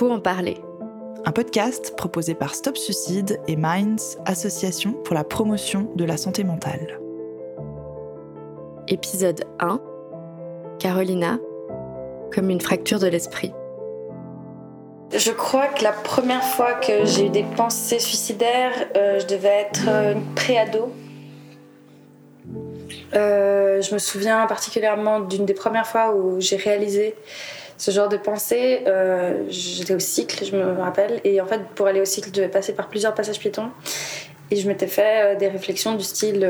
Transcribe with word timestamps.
faut 0.00 0.10
en 0.10 0.18
parler. 0.18 0.56
Un 1.26 1.32
podcast 1.32 1.94
proposé 1.94 2.34
par 2.34 2.54
Stop 2.54 2.78
Suicide 2.78 3.38
et 3.46 3.56
Minds, 3.56 4.16
association 4.24 4.94
pour 4.94 5.14
la 5.14 5.24
promotion 5.24 5.92
de 5.94 6.06
la 6.06 6.16
santé 6.16 6.42
mentale. 6.42 6.98
Épisode 8.88 9.44
1 9.58 9.78
Carolina, 10.78 11.38
comme 12.32 12.48
une 12.48 12.62
fracture 12.62 12.98
de 12.98 13.08
l'esprit. 13.08 13.52
Je 15.14 15.32
crois 15.32 15.66
que 15.66 15.84
la 15.84 15.92
première 15.92 16.44
fois 16.44 16.72
que 16.72 17.04
j'ai 17.04 17.26
eu 17.26 17.28
des 17.28 17.44
pensées 17.54 17.98
suicidaires, 17.98 18.88
euh, 18.96 19.20
je 19.20 19.26
devais 19.26 19.66
être 19.68 19.84
euh, 19.86 20.14
préado. 20.34 20.94
Euh, 23.12 23.82
je 23.82 23.92
me 23.92 23.98
souviens 23.98 24.46
particulièrement 24.46 25.20
d'une 25.20 25.44
des 25.44 25.52
premières 25.52 25.86
fois 25.86 26.14
où 26.14 26.40
j'ai 26.40 26.56
réalisé 26.56 27.14
ce 27.80 27.90
genre 27.90 28.08
de 28.08 28.16
pensée. 28.16 28.82
Euh, 28.86 29.42
j'étais 29.48 29.94
au 29.94 29.98
cycle, 29.98 30.44
je 30.44 30.54
me 30.54 30.80
rappelle, 30.80 31.20
et 31.24 31.40
en 31.40 31.46
fait, 31.46 31.60
pour 31.74 31.86
aller 31.86 32.00
au 32.00 32.04
cycle, 32.04 32.28
je 32.28 32.34
devais 32.34 32.48
passer 32.48 32.74
par 32.74 32.88
plusieurs 32.88 33.14
passages 33.14 33.38
piétons. 33.38 33.70
Et 34.50 34.56
je 34.56 34.68
m'étais 34.68 34.88
fait 34.88 35.36
des 35.36 35.48
réflexions 35.48 35.94
du 35.94 36.02
style 36.02 36.48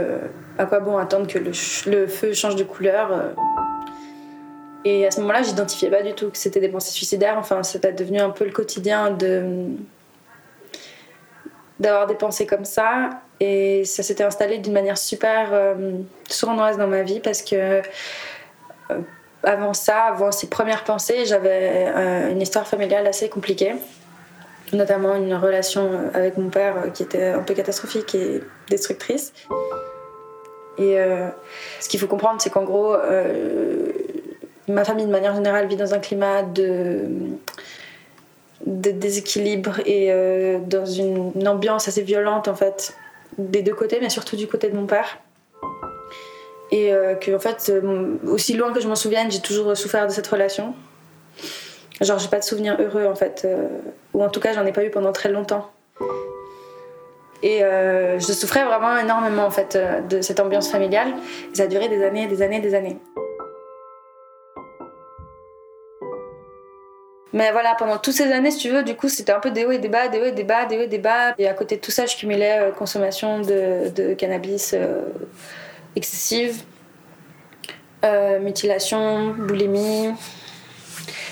à 0.59 0.65
quoi 0.65 0.81
bon 0.81 0.97
attendre 0.97 1.27
que 1.27 1.39
le, 1.39 2.07
feu 2.07 2.33
change 2.33 2.57
de 2.57 2.65
couleur 2.65 3.35
et 4.85 5.07
à 5.07 5.11
ce 5.11 5.21
moment-là, 5.21 5.43
j'identifiais 5.43 5.91
pas 5.91 6.03
du 6.03 6.15
tout 6.15 6.31
que 6.31 6.39
c'était 6.39 6.61
des 6.61 6.71
pensées 6.71 6.93
suicidaires. 6.93 7.37
Enfin, 7.37 7.63
c'était 7.63 7.93
devenu 7.93 8.19
un 8.19 8.31
peu 8.31 8.45
le 8.45 8.53
quotidien 8.53 9.11
de 9.11 9.67
d'avoir 11.79 12.07
des 12.07 12.15
pensées 12.15 12.47
comme 12.47 12.65
ça. 12.65 13.11
Et 13.41 13.85
ça 13.85 14.03
s'était 14.03 14.25
installé 14.25 14.59
d'une 14.59 14.75
manière 14.75 14.99
super 14.99 15.49
euh, 15.53 15.93
sournoise 16.29 16.77
dans 16.77 16.87
ma 16.87 17.03
vie 17.03 17.21
parce 17.21 17.43
que 17.43 17.81
euh, 18.91 19.01
avant 19.43 19.75
ça, 19.75 20.03
avant 20.05 20.33
ces 20.33 20.49
premières 20.49 20.85
pensées, 20.85 21.25
j'avais 21.25 21.87
euh, 21.89 22.31
une 22.31 22.43
histoire 22.43 22.67
familiale 22.67 23.07
assez 23.07 23.29
compliquée, 23.29 23.75
notamment 24.73 25.17
une 25.17 25.35
relation 25.35 26.11
avec 26.15 26.37
mon 26.37 26.51
père 26.51 26.93
qui 26.93 27.03
était 27.03 27.29
un 27.29 27.43
peu 27.43 27.55
catastrophique 27.55 28.15
et 28.15 28.43
destructrice. 28.69 29.33
Et 30.79 30.97
ce 31.79 31.89
qu'il 31.91 32.01
faut 32.01 32.07
comprendre, 32.07 32.41
c'est 32.41 32.49
qu'en 32.49 32.63
gros, 32.63 32.97
ma 34.71 34.85
famille, 34.85 35.07
de 35.07 35.11
manière 35.11 35.35
générale, 35.35 35.67
vit 35.67 35.77
dans 35.77 35.95
un 35.95 35.99
climat 35.99 36.43
de, 36.43 37.05
déséquilibre 38.67 39.81
et 39.87 40.09
euh, 40.11 40.59
dans 40.61 40.87
une, 40.87 41.47
ambiance 41.47 41.89
assez 41.89 42.03
violente, 42.03 42.49
en 42.49 42.55
fait, 42.55 42.97
des 43.39 43.63
deux 43.63 43.75
côtés, 43.75 43.99
mais 44.01 44.11
surtout 44.11 44.37
du 44.37 44.47
côté 44.47 44.69
de 44.69 44.77
mon 44.77 44.87
père. 44.87 45.19
Et 46.73 46.93
euh, 46.93 47.15
que, 47.15 47.35
en 47.35 47.39
fait, 47.39 47.71
euh, 47.71 48.17
aussi 48.27 48.55
loin 48.55 48.73
que 48.73 48.81
je 48.81 48.89
m'en 48.89 48.95
souvienne, 48.95 49.31
j'ai 49.31 49.41
toujours 49.41 49.77
souffert 49.77 50.07
de 50.07 50.13
cette 50.13 50.27
relation. 50.27 50.75
Genre, 52.01 52.19
j'ai 52.19 52.29
pas 52.29 52.39
de 52.39 52.45
souvenirs 52.45 52.77
heureux, 52.81 53.07
en 53.07 53.15
fait. 53.15 53.47
ou 54.15 54.23
en 54.23 54.29
tout 54.31 54.41
cas, 54.41 54.53
j'en 54.55 54.65
ai 54.65 54.73
pas 54.73 54.85
eu 54.85 54.91
pendant 54.91 55.13
très 55.13 55.29
longtemps. 55.29 55.71
Et 57.43 57.61
je 57.61 58.33
souffrais 58.33 58.65
vraiment 58.65 58.97
énormément, 58.97 59.45
en 59.45 59.51
fait, 59.51 59.79
de 60.09 60.23
cette 60.23 60.41
ambiance 60.41 60.71
familiale. 60.71 61.09
Et 61.53 61.57
ça 61.57 61.65
a 61.65 61.67
duré 61.67 61.89
des 61.89 62.03
années, 62.03 62.27
des 62.27 62.41
années, 62.41 62.61
des 62.61 62.75
années. 62.75 62.99
Mais 67.33 67.53
voilà, 67.53 67.77
pendant 67.79 67.99
toutes 67.99 68.15
ces 68.15 68.33
années, 68.33 68.51
si 68.51 68.59
tu 68.59 68.71
veux, 68.71 68.83
du 68.83 68.97
coup, 68.97 69.09
c'était 69.09 69.33
un 69.33 69.39
peu 69.39 69.51
des 69.51 69.65
hauts 69.65 69.71
et 69.71 69.79
des 69.79 69.89
bas, 69.89 70.09
des 70.09 70.21
hauts 70.21 70.25
et 70.25 70.33
des 70.33 70.43
bas, 70.43 70.65
des 70.67 70.79
hauts 70.79 70.83
et 70.83 70.89
des 70.89 70.99
bas. 70.99 71.35
Et 71.39 71.47
à 71.47 71.55
côté 71.55 71.77
de 71.77 71.81
tout 71.81 71.93
ça, 71.93 72.07
je 72.07 72.17
cumulais 72.17 72.59
euh, 72.59 72.71
consommation 72.73 73.41
de, 73.41 74.15
cannabis 74.15 74.75
euh, 74.75 75.03
excessive, 75.97 76.63
euh, 78.05 78.39
mutilation, 78.41 79.35
boulimie. 79.35 80.15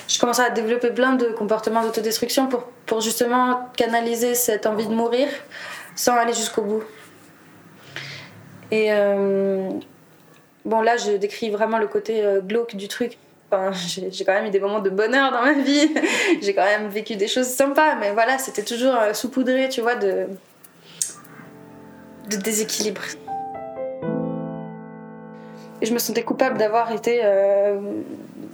Je 0.08 0.18
commençais 0.18 0.42
à 0.42 0.50
développer 0.50 0.90
plein 0.90 1.14
de 1.14 1.26
comportements 1.26 1.82
d'autodestruction 1.82 2.46
pour, 2.48 2.64
pour 2.86 3.00
justement 3.00 3.70
canaliser 3.76 4.34
cette 4.34 4.66
envie 4.66 4.86
de 4.86 4.94
mourir 4.94 5.28
sans 5.94 6.14
aller 6.14 6.32
jusqu'au 6.32 6.62
bout. 6.62 6.82
Et 8.70 8.90
bon, 10.64 10.80
là, 10.82 10.96
je 10.96 11.16
décris 11.16 11.50
vraiment 11.50 11.78
le 11.78 11.86
côté 11.86 12.22
glauque 12.46 12.76
du 12.76 12.86
truc 12.86 13.18
j'ai 14.10 14.24
quand 14.24 14.34
même 14.34 14.46
eu 14.46 14.50
des 14.50 14.60
moments 14.60 14.80
de 14.80 14.90
bonheur 14.90 15.32
dans 15.32 15.42
ma 15.42 15.52
vie. 15.54 15.94
j'ai 16.42 16.54
quand 16.54 16.64
même 16.64 16.88
vécu 16.88 17.16
des 17.16 17.28
choses 17.28 17.46
sympas, 17.46 17.94
mais 17.96 18.12
voilà, 18.12 18.38
c'était 18.38 18.64
toujours 18.64 18.94
euh, 18.94 19.14
saupoudré, 19.14 19.68
tu 19.68 19.80
vois, 19.80 19.94
de 19.96 20.26
déséquilibre. 22.28 23.00
Et 25.80 25.86
je 25.86 25.94
me 25.94 25.98
sentais 25.98 26.24
coupable 26.24 26.58
d'avoir 26.58 26.92
été 26.92 27.20
euh, 27.22 27.78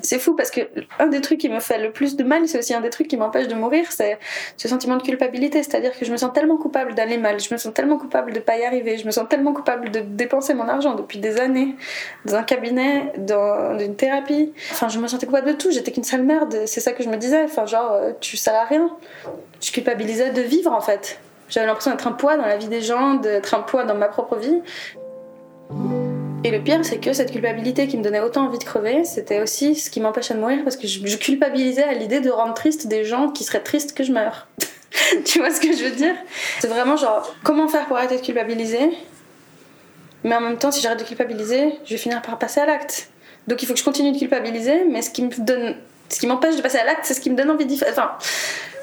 c'est 0.04 0.18
fou 0.18 0.34
parce 0.34 0.50
que 0.50 0.60
un 0.98 1.06
des 1.06 1.20
trucs 1.20 1.40
qui 1.40 1.48
me 1.48 1.60
fait 1.60 1.78
le 1.78 1.90
plus 1.90 2.16
de 2.16 2.24
mal, 2.24 2.46
c'est 2.46 2.58
aussi 2.58 2.74
un 2.74 2.80
des 2.80 2.90
trucs 2.90 3.08
qui 3.08 3.16
m'empêche 3.16 3.48
de 3.48 3.54
mourir, 3.54 3.86
c'est 3.90 4.18
ce 4.56 4.68
sentiment 4.68 4.96
de 4.96 5.02
culpabilité. 5.02 5.62
C'est-à-dire 5.62 5.98
que 5.98 6.04
je 6.04 6.12
me 6.12 6.16
sens 6.16 6.32
tellement 6.32 6.56
coupable 6.56 6.94
d'aller 6.94 7.16
mal, 7.16 7.40
je 7.40 7.52
me 7.52 7.58
sens 7.58 7.72
tellement 7.72 7.96
coupable 7.96 8.32
de 8.32 8.40
pas 8.40 8.58
y 8.58 8.64
arriver, 8.64 8.98
je 8.98 9.06
me 9.06 9.10
sens 9.10 9.26
tellement 9.28 9.54
coupable 9.54 9.90
de 9.90 10.00
dépenser 10.00 10.54
mon 10.54 10.68
argent 10.68 10.94
depuis 10.94 11.18
des 11.18 11.40
années 11.40 11.74
dans 12.26 12.34
un 12.34 12.42
cabinet, 12.42 13.12
dans 13.16 13.78
une 13.78 13.96
thérapie. 13.96 14.52
Enfin, 14.72 14.88
je 14.88 14.98
me 14.98 15.08
sentais 15.08 15.26
coupable 15.26 15.48
de 15.48 15.52
tout. 15.54 15.70
J'étais 15.70 15.90
qu'une 15.90 16.04
sale 16.04 16.22
merde. 16.22 16.54
C'est 16.66 16.80
ça 16.80 16.92
que 16.92 17.02
je 17.02 17.08
me 17.08 17.16
disais. 17.16 17.44
Enfin, 17.44 17.64
genre, 17.66 17.92
euh, 17.92 18.12
tu 18.20 18.36
sers 18.36 18.54
à 18.54 18.64
rien. 18.64 18.90
Je 19.60 19.72
culpabilisais 19.72 20.30
de 20.30 20.42
vivre 20.42 20.72
en 20.72 20.80
fait. 20.80 21.18
J'avais 21.48 21.66
l'impression 21.66 21.90
d'être 21.90 22.06
un 22.06 22.12
poids 22.12 22.36
dans 22.36 22.46
la 22.46 22.56
vie 22.56 22.68
des 22.68 22.82
gens, 22.82 23.14
d'être 23.14 23.54
un 23.54 23.60
poids 23.60 23.84
dans 23.84 23.94
ma 23.94 24.08
propre 24.08 24.36
vie. 24.36 24.60
Et 26.46 26.50
le 26.50 26.62
pire, 26.62 26.78
c'est 26.82 26.98
que 26.98 27.14
cette 27.14 27.32
culpabilité 27.32 27.88
qui 27.88 27.96
me 27.96 28.02
donnait 28.02 28.20
autant 28.20 28.44
envie 28.44 28.58
de 28.58 28.64
crever, 28.64 29.04
c'était 29.04 29.40
aussi 29.40 29.74
ce 29.74 29.88
qui 29.88 29.98
m'empêchait 30.00 30.34
de 30.34 30.40
mourir 30.40 30.62
parce 30.62 30.76
que 30.76 30.86
je, 30.86 31.16
culpabilisais 31.16 31.82
à 31.82 31.94
l'idée 31.94 32.20
de 32.20 32.28
rendre 32.28 32.52
triste 32.52 32.86
des 32.86 33.02
gens 33.02 33.30
qui 33.30 33.44
seraient 33.44 33.62
tristes 33.62 33.96
que 33.96 34.04
je 34.04 34.12
meure. 34.12 34.46
tu 35.24 35.38
vois 35.38 35.50
ce 35.50 35.58
que 35.58 35.74
je 35.74 35.82
veux 35.82 35.92
dire? 35.92 36.14
C'est 36.60 36.68
vraiment 36.68 36.96
genre, 36.96 37.34
comment 37.42 37.66
faire 37.66 37.86
pour 37.86 37.96
arrêter 37.96 38.18
de 38.18 38.22
culpabiliser? 38.22 38.90
Mais 40.22 40.36
en 40.36 40.42
même 40.42 40.58
temps, 40.58 40.70
si 40.70 40.82
j'arrête 40.82 40.98
de 40.98 41.04
culpabiliser, 41.04 41.78
je 41.86 41.90
vais 41.90 41.98
finir 41.98 42.20
par 42.20 42.38
passer 42.38 42.60
à 42.60 42.66
l'acte. 42.66 43.08
Donc 43.48 43.62
il 43.62 43.66
faut 43.66 43.72
que 43.72 43.78
je 43.78 43.84
continue 43.84 44.12
de 44.12 44.18
culpabiliser, 44.18 44.84
mais 44.84 45.00
ce 45.00 45.08
qui 45.08 45.22
me 45.22 45.30
donne, 45.38 45.76
ce 46.10 46.20
qui 46.20 46.26
m'empêche 46.26 46.56
de 46.56 46.62
passer 46.62 46.78
à 46.78 46.84
l'acte, 46.84 47.06
c'est 47.06 47.14
ce 47.14 47.22
qui 47.22 47.30
me 47.30 47.36
donne 47.36 47.50
envie 47.50 47.64
d'y 47.64 47.78
faire. 47.78 47.88
Enfin, 47.90 48.12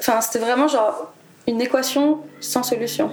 enfin 0.00 0.20
c'était 0.20 0.40
vraiment 0.40 0.66
genre 0.66 1.12
une 1.46 1.60
équation 1.60 2.18
sans 2.40 2.64
solution. 2.64 3.12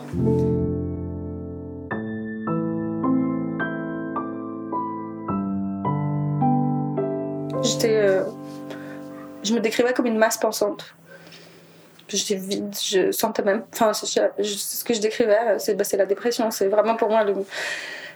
Euh, 7.84 8.23
je 9.44 9.53
me 9.53 9.59
décrivais 9.59 9.94
comme 9.94 10.06
une 10.06 10.17
masse 10.17 10.38
pensante. 10.38 10.95
J'étais 12.07 12.35
vide, 12.35 12.75
je 12.81 13.12
sentais 13.12 13.44
même. 13.44 13.63
Enfin, 13.73 13.94
ce 13.94 14.84
que 14.84 14.94
je 14.94 15.00
décrivais, 15.00 15.59
c'est 15.59 15.75
bah, 15.75 15.84
la 15.94 16.06
dépression. 16.06 16.50
C'est 16.50 16.67
vraiment 16.67 16.95
pour 16.95 17.09
moi 17.09 17.23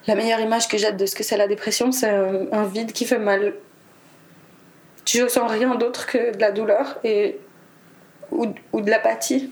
la 0.08 0.16
meilleure 0.16 0.40
image 0.40 0.68
que 0.68 0.78
j'ai 0.78 0.92
de 0.92 1.06
ce 1.06 1.16
que 1.16 1.24
c'est 1.24 1.38
la 1.38 1.48
dépression. 1.48 1.92
C'est 1.92 2.10
un, 2.10 2.64
vide 2.64 2.92
qui 2.92 3.06
fait 3.06 3.20
mal. 3.20 3.54
Tu 5.06 5.24
ressens 5.24 5.48
rien 5.48 5.76
d'autre 5.76 6.08
que 6.08 6.36
de 6.36 6.40
la 6.40 6.52
douleur 6.52 7.00
et, 7.04 7.40
ou 8.32 8.48
de 8.82 8.90
l'apathie. 8.90 9.52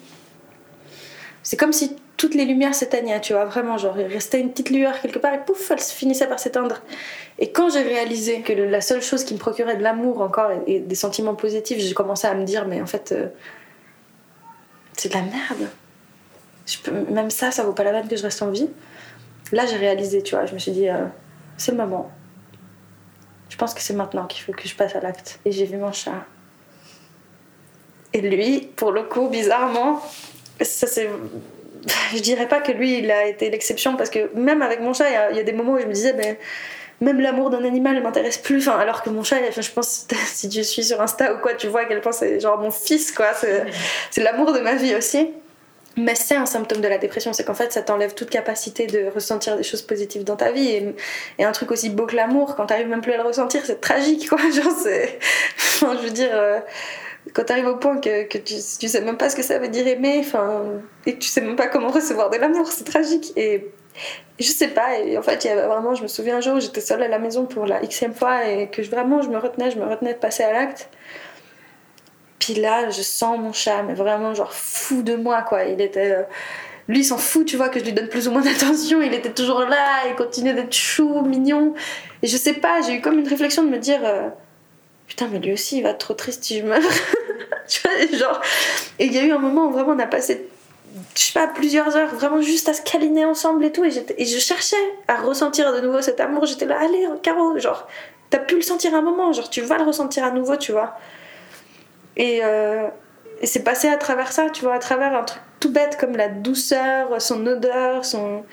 C'est 1.44 1.58
comme 1.58 1.74
si 1.74 1.96
toutes 2.22 2.36
les 2.36 2.46
lumières 2.46 2.76
s'éteignaient, 2.76 3.20
tu 3.20 3.34
vois, 3.34 3.46
vraiment, 3.46 3.80
genre, 3.80 4.00
il 4.00 4.06
restait 4.06 4.40
une 4.40 4.52
petite 4.52 4.70
lueur 4.70 5.02
quelque 5.02 5.18
part 5.18 5.34
et 5.34 5.44
pouf, 5.44 5.72
elle 5.72 5.80
finissait 5.80 6.28
par 6.28 6.38
s'éteindre. 6.38 6.84
Et 7.40 7.52
quand 7.52 7.72
j'ai 7.72 7.82
réalisé 7.82 8.42
que 8.42 8.54
la 8.54 8.80
seule 8.80 9.02
chose 9.02 9.24
qui 9.24 9.34
me 9.34 9.40
procurait 9.40 9.76
de 9.76 9.82
l'amour 9.82 10.22
encore 10.22 10.52
et, 10.68 10.82
des 10.82 10.94
sentiments 10.94 11.34
positifs, 11.34 11.80
j'ai 11.80 11.96
commencé 11.96 12.28
à 12.28 12.36
me 12.36 12.44
dire, 12.44 12.68
mais 12.68 12.80
en 12.80 12.86
fait, 12.86 13.12
euh, 13.12 13.30
c'est 14.96 15.10
de 15.10 15.16
la 15.16 15.24
merde. 15.24 17.10
Même 17.10 17.32
ça, 17.32 17.50
ça 17.50 17.64
vaut 17.64 17.74
pas 17.74 17.84
la 17.84 17.90
peine 17.90 18.08
que 18.08 18.16
je 18.16 18.22
reste 18.22 18.44
en 18.44 18.52
vie. 18.52 18.70
Là, 19.52 19.66
j'ai 19.66 19.78
réalisé, 19.78 20.22
tu 20.22 20.36
vois, 20.36 20.46
je 20.46 20.54
me 20.54 20.60
suis 20.60 20.74
dit, 20.74 20.90
euh, 20.90 21.06
c'est 21.58 21.72
le 21.72 21.78
moment. 21.78 22.12
Je 23.50 23.58
pense 23.58 23.74
que 23.74 23.82
c'est 23.82 23.96
maintenant 23.96 24.28
qu'il 24.28 24.44
faut 24.44 24.52
que 24.52 24.68
je 24.68 24.76
passe 24.76 24.96
à 24.96 25.00
l'acte. 25.00 25.40
Et 25.44 25.52
j'ai 25.52 25.66
vu 25.66 25.78
mon 25.78 25.92
chat. 25.92 26.24
Et 28.14 28.22
lui, 28.22 28.70
pour 28.76 28.92
le 28.92 29.02
coup, 29.02 29.28
bizarrement, 29.28 30.00
ça 30.62 30.86
c'est 30.86 31.10
je 32.14 32.20
dirais 32.20 32.48
pas 32.48 32.60
que 32.60 32.72
lui, 32.72 33.00
il 33.00 33.12
a 33.12 33.26
été 33.26 33.50
l'exception 33.50 33.96
parce 33.96 34.10
que 34.10 34.34
même 34.36 34.62
avec 34.62 34.82
mon 34.82 34.94
chat, 34.94 35.06
il 35.32 35.38
y, 35.38 35.40
a 35.40 35.44
des 35.44 35.54
moments 35.54 35.74
où 35.74 35.80
je 35.80 35.86
me 35.86 35.94
disais, 35.94 36.14
ben, 36.14 36.36
même 37.00 37.20
l'amour 37.20 37.50
d'un 37.50 37.64
animal 37.64 37.96
ne 37.96 38.02
m'intéresse 38.02 38.38
plus. 38.38 38.68
Alors 38.68 39.02
que 39.02 39.10
mon 39.10 39.24
chat, 39.24 39.38
je 39.60 39.72
pense, 39.72 40.08
si 40.26 40.50
tu 40.50 40.64
suis 40.64 40.84
sur 40.84 41.02
Insta 41.02 41.34
ou 41.34 41.38
quoi, 41.40 41.54
tu 41.56 41.68
vois 41.68 41.82
à 41.82 41.86
quel 41.86 42.02
point 42.02 42.12
c'est 42.12 42.40
genre 42.40 42.60
mon 42.60 42.72
fils, 42.72 43.12
quoi. 43.12 43.28
C'est 44.12 44.22
l'amour 44.22 44.54
de 44.54 44.60
ma 44.60 44.76
vie 44.76 44.96
aussi. 44.96 45.30
Mais 45.98 46.16
c'est 46.16 46.36
un 46.36 46.46
symptôme 46.46 46.80
de 46.80 46.88
la 46.88 46.98
dépression, 46.98 47.34
c'est 47.34 47.44
qu'en 47.44 47.54
fait 47.54 47.74
ça 47.74 47.82
t'enlève 47.82 48.14
toute 48.14 48.30
capacité 48.30 48.88
de 48.88 49.12
ressentir 49.14 49.58
des 49.58 49.64
choses 49.64 49.82
positives 49.82 50.24
dans 50.24 50.38
ta 50.38 50.52
vie. 50.52 50.70
Et, 51.38 51.44
un 51.44 51.52
truc 51.52 51.70
aussi 51.72 51.90
beau 51.90 52.06
que 52.06 52.16
l'amour, 52.16 52.56
quand 52.56 52.66
t'arrives 52.68 52.88
même 52.88 53.02
plus 53.02 53.12
à 53.12 53.18
le 53.18 53.24
ressentir, 53.24 53.62
c'est 53.66 53.82
tragique 53.82 54.30
quoi. 54.30 54.38
Genre, 54.56 54.74
c'est. 54.82 55.20
Enfin, 55.58 55.98
je 55.98 56.06
veux 56.06 56.12
dire. 56.12 56.30
Euh, 56.32 56.60
quand 57.34 57.44
tu 57.46 57.52
arrives 57.54 57.68
au 57.68 57.78
point 57.78 58.00
que, 58.00 58.24
que 58.24 58.38
tu, 58.38 58.56
tu, 58.80 58.88
sais 58.88 59.02
même 59.02 59.18
pas 59.18 59.30
ce 59.30 59.36
que 59.36 59.44
ça 59.44 59.60
veut 59.60 59.68
dire 59.68 59.88
aimer, 59.88 60.18
enfin, 60.20 60.64
et 61.06 61.14
que 61.14 61.20
tu 61.20 61.30
sais 61.30 61.42
même 61.42 61.56
pas 61.56 61.68
comment 61.68 61.90
recevoir 61.90 62.30
de 62.30 62.38
l'amour, 62.38 62.68
c'est 62.72 62.84
tragique. 62.84 63.32
Et, 63.36 63.68
je 64.40 64.48
sais 64.48 64.70
pas, 64.70 64.98
et 65.00 65.18
en 65.18 65.22
fait, 65.22 65.46
vraiment, 65.46 65.94
je 65.96 66.02
me 66.04 66.08
souviens 66.08 66.38
un 66.38 66.42
jour 66.42 66.56
où 66.56 66.60
j'étais 66.60 66.82
seule 66.82 67.04
à 67.04 67.08
la 67.08 67.20
maison 67.20 67.46
pour 67.46 67.66
la 67.66 67.80
xème 67.82 68.14
fois 68.14 68.46
et 68.48 68.70
que 68.70 68.82
vraiment 68.82 69.22
je 69.22 69.30
me 69.30 69.38
retenais, 69.38 69.70
je 69.70 69.78
me 69.78 69.86
retenais 69.86 70.14
de 70.14 70.20
passer 70.20 70.44
à 70.44 70.52
l'acte. 70.54 70.90
Puis 72.40 72.56
là, 72.56 72.90
je 72.90 73.02
sens 73.02 73.38
mon 73.38 73.54
chat, 73.54 73.84
mais 73.84 73.94
vraiment 73.94 74.34
genre 74.34 74.52
fou 74.54 75.04
de 75.04 75.16
moi, 75.16 75.44
quoi. 75.44 75.66
Il 75.66 75.80
était. 75.80 76.12
euh, 76.12 76.24
Lui, 76.88 77.02
il 77.02 77.04
s'en 77.04 77.18
fout, 77.20 77.46
tu 77.46 77.56
vois, 77.58 77.70
que 77.70 77.80
je 77.80 77.86
lui 77.86 77.94
donne 77.94 78.08
plus 78.08 78.28
ou 78.28 78.32
moins 78.32 78.42
d'attention. 78.50 79.02
Il 79.02 79.14
était 79.14 79.32
toujours 79.34 79.62
là, 79.62 80.08
il 80.10 80.16
continuait 80.16 80.54
d'être 80.54 80.74
chou, 80.74 81.22
mignon. 81.22 81.76
Et 82.24 82.28
je 82.28 82.38
sais 82.38 82.54
pas, 82.54 82.82
j'ai 82.82 82.96
eu 82.96 83.02
comme 83.02 83.20
une 83.20 83.28
réflexion 83.28 83.64
de 83.64 83.70
me 83.70 83.78
dire. 83.78 84.00
euh, 84.04 84.30
Putain, 85.08 85.28
mais 85.32 85.40
lui 85.40 85.54
aussi, 85.54 85.78
il 85.78 85.84
va 85.84 85.90
être 85.90 86.00
trop 86.00 86.14
triste 86.14 86.44
si 86.44 86.60
je 86.60 86.66
meurs. 86.66 86.82
tu 87.68 87.82
vois, 87.82 88.18
genre. 88.18 88.42
Et 89.00 89.06
il 89.06 89.14
y 89.14 89.20
a 89.20 89.24
eu 89.24 89.32
un 89.32 89.40
moment 89.40 89.68
où 89.68 89.72
vraiment 89.72 89.94
on 89.94 90.00
a 90.00 90.08
passé 90.08 90.48
je 91.16 91.22
sais 91.22 91.34
pas, 91.34 91.48
plusieurs 91.48 91.96
heures, 91.96 92.14
vraiment 92.14 92.42
juste 92.42 92.68
à 92.70 92.74
se 92.74 92.82
câliner 92.82 93.26
ensemble 93.26 93.64
et 93.66 93.72
tout. 93.72 93.84
Et, 93.86 93.92
et 94.18 94.26
je 94.26 94.40
cherchais 94.40 94.76
à 95.08 95.16
ressentir 95.22 95.74
de 95.74 95.80
nouveau 95.80 96.02
cet 96.02 96.20
amour. 96.20 96.46
J'étais 96.46 96.66
là, 96.66 96.80
allez, 96.80 97.08
Caro, 97.24 97.58
genre, 97.60 97.88
t'as 98.30 98.40
pu 98.40 98.56
le 98.56 98.62
sentir 98.62 98.94
un 98.94 99.02
moment, 99.02 99.32
genre, 99.32 99.50
tu 99.50 99.62
vas 99.62 99.78
le 99.78 99.84
ressentir 99.84 100.24
à 100.24 100.32
nouveau, 100.32 100.58
tu 100.58 100.72
vois. 100.72 100.98
Et, 102.18 102.42
euh, 102.44 102.88
et 103.42 103.48
c'est 103.48 103.64
passé 103.64 103.88
à 103.88 103.98
travers 103.98 104.32
ça, 104.32 104.50
tu 104.50 104.64
vois, 104.64 104.76
à 104.76 104.80
travers 104.80 105.16
un 105.16 105.24
truc 105.24 105.42
tout 105.60 105.72
bête 105.72 105.98
comme 105.98 106.18
la 106.18 106.28
douceur, 106.28 107.22
son 107.22 107.46
odeur, 107.46 108.04
son. 108.04 108.44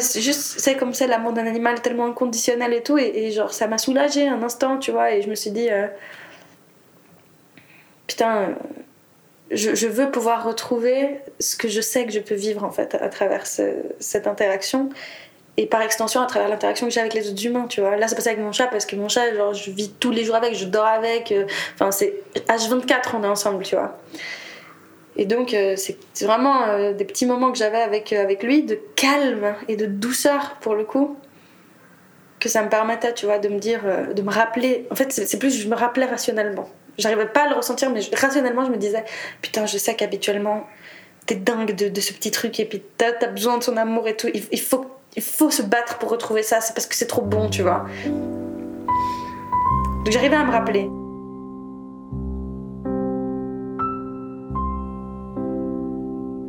C'est 0.00 0.20
juste, 0.20 0.60
c'est 0.60 0.76
comme 0.76 0.94
ça 0.94 1.06
l'amour 1.06 1.32
d'un 1.32 1.46
animal 1.46 1.80
tellement 1.82 2.06
inconditionnel 2.06 2.72
et 2.72 2.82
tout. 2.82 2.96
Et, 2.98 3.30
genre, 3.32 3.52
ça 3.52 3.66
m'a 3.66 3.78
soulagée 3.78 4.28
un 4.28 4.42
instant, 4.42 4.78
tu 4.78 4.90
vois. 4.92 5.12
Et 5.12 5.22
je 5.22 5.28
me 5.28 5.34
suis 5.34 5.50
dit, 5.50 5.68
euh, 5.70 5.88
putain. 8.06 8.36
euh, 8.36 8.46
je, 9.50 9.86
veux 9.86 10.10
pouvoir 10.10 10.44
retrouver 10.44 11.20
ce 11.38 11.54
que 11.56 11.68
je 11.68 11.80
sais 11.80 12.06
que 12.06 12.12
je 12.12 12.18
peux 12.18 12.34
vivre 12.34 12.64
en 12.64 12.70
fait 12.72 12.94
à 12.94 13.08
travers 13.08 13.46
ce- 13.46 13.82
cette 14.00 14.26
interaction 14.26 14.88
et 15.58 15.66
par 15.66 15.82
extension 15.82 16.20
à 16.22 16.26
travers 16.26 16.48
l'interaction 16.48 16.86
que 16.88 16.92
j'ai 16.92 17.00
avec 17.00 17.12
les 17.14 17.28
autres 17.30 17.44
humains 17.46 17.66
tu 17.68 17.80
vois 17.82 17.96
là 17.96 18.08
c'est 18.08 18.16
passé 18.16 18.30
avec 18.30 18.40
mon 18.40 18.52
chat 18.52 18.66
parce 18.68 18.86
que 18.86 18.96
mon 18.96 19.08
chat 19.08 19.32
genre 19.34 19.52
je 19.52 19.70
vis 19.70 19.90
tous 20.00 20.10
les 20.10 20.24
jours 20.24 20.34
avec 20.34 20.54
je 20.54 20.64
dors 20.64 20.86
avec 20.86 21.30
euh, 21.30 21.44
enfin 21.74 21.90
c'est 21.92 22.14
H24 22.48 23.10
on 23.14 23.22
est 23.22 23.28
ensemble 23.28 23.62
tu 23.64 23.76
vois 23.76 23.96
et 25.16 25.26
donc 25.26 25.54
euh, 25.54 25.74
c'est 25.76 25.96
vraiment 26.22 26.64
euh, 26.64 26.92
des 26.92 27.04
petits 27.04 27.26
moments 27.26 27.52
que 27.52 27.58
j'avais 27.58 27.80
avec, 27.80 28.12
euh, 28.12 28.22
avec 28.22 28.42
lui 28.42 28.64
de 28.64 28.78
calme 28.96 29.54
et 29.68 29.76
de 29.76 29.86
douceur 29.86 30.56
pour 30.60 30.74
le 30.74 30.84
coup 30.84 31.16
que 32.40 32.48
ça 32.48 32.62
me 32.62 32.68
permettait 32.68 33.14
tu 33.14 33.26
vois 33.26 33.38
de 33.38 33.48
me 33.48 33.58
dire 33.58 33.82
de 34.14 34.22
me 34.22 34.30
rappeler. 34.30 34.86
En 34.90 34.96
fait 34.96 35.12
c'est 35.12 35.38
plus 35.38 35.56
je 35.56 35.68
me 35.68 35.74
rappelais 35.74 36.06
rationnellement. 36.06 36.68
J'arrivais 36.98 37.26
pas 37.26 37.44
à 37.44 37.48
le 37.48 37.54
ressentir 37.54 37.90
mais 37.90 38.00
rationnellement 38.12 38.64
je 38.64 38.70
me 38.70 38.76
disais 38.76 39.04
putain 39.40 39.66
je 39.66 39.78
sais 39.78 39.94
qu'habituellement 39.94 40.66
t'es 41.26 41.36
dingue 41.36 41.74
de, 41.74 41.88
de 41.88 42.00
ce 42.00 42.12
petit 42.12 42.30
truc 42.30 42.60
et 42.60 42.66
puis 42.66 42.82
t'as 42.98 43.12
as 43.22 43.28
besoin 43.28 43.56
de 43.58 43.62
son 43.62 43.76
amour 43.76 44.08
et 44.08 44.16
tout. 44.16 44.28
Il 44.34 44.60
faut 44.60 44.86
il 45.16 45.22
faut 45.22 45.50
se 45.50 45.62
battre 45.62 45.98
pour 45.98 46.10
retrouver 46.10 46.42
ça. 46.42 46.60
C'est 46.60 46.74
parce 46.74 46.86
que 46.86 46.96
c'est 46.96 47.06
trop 47.06 47.22
bon 47.22 47.48
tu 47.48 47.62
vois. 47.62 47.86
Donc 50.04 50.10
j'arrivais 50.10 50.36
à 50.36 50.44
me 50.44 50.52
rappeler 50.52 50.90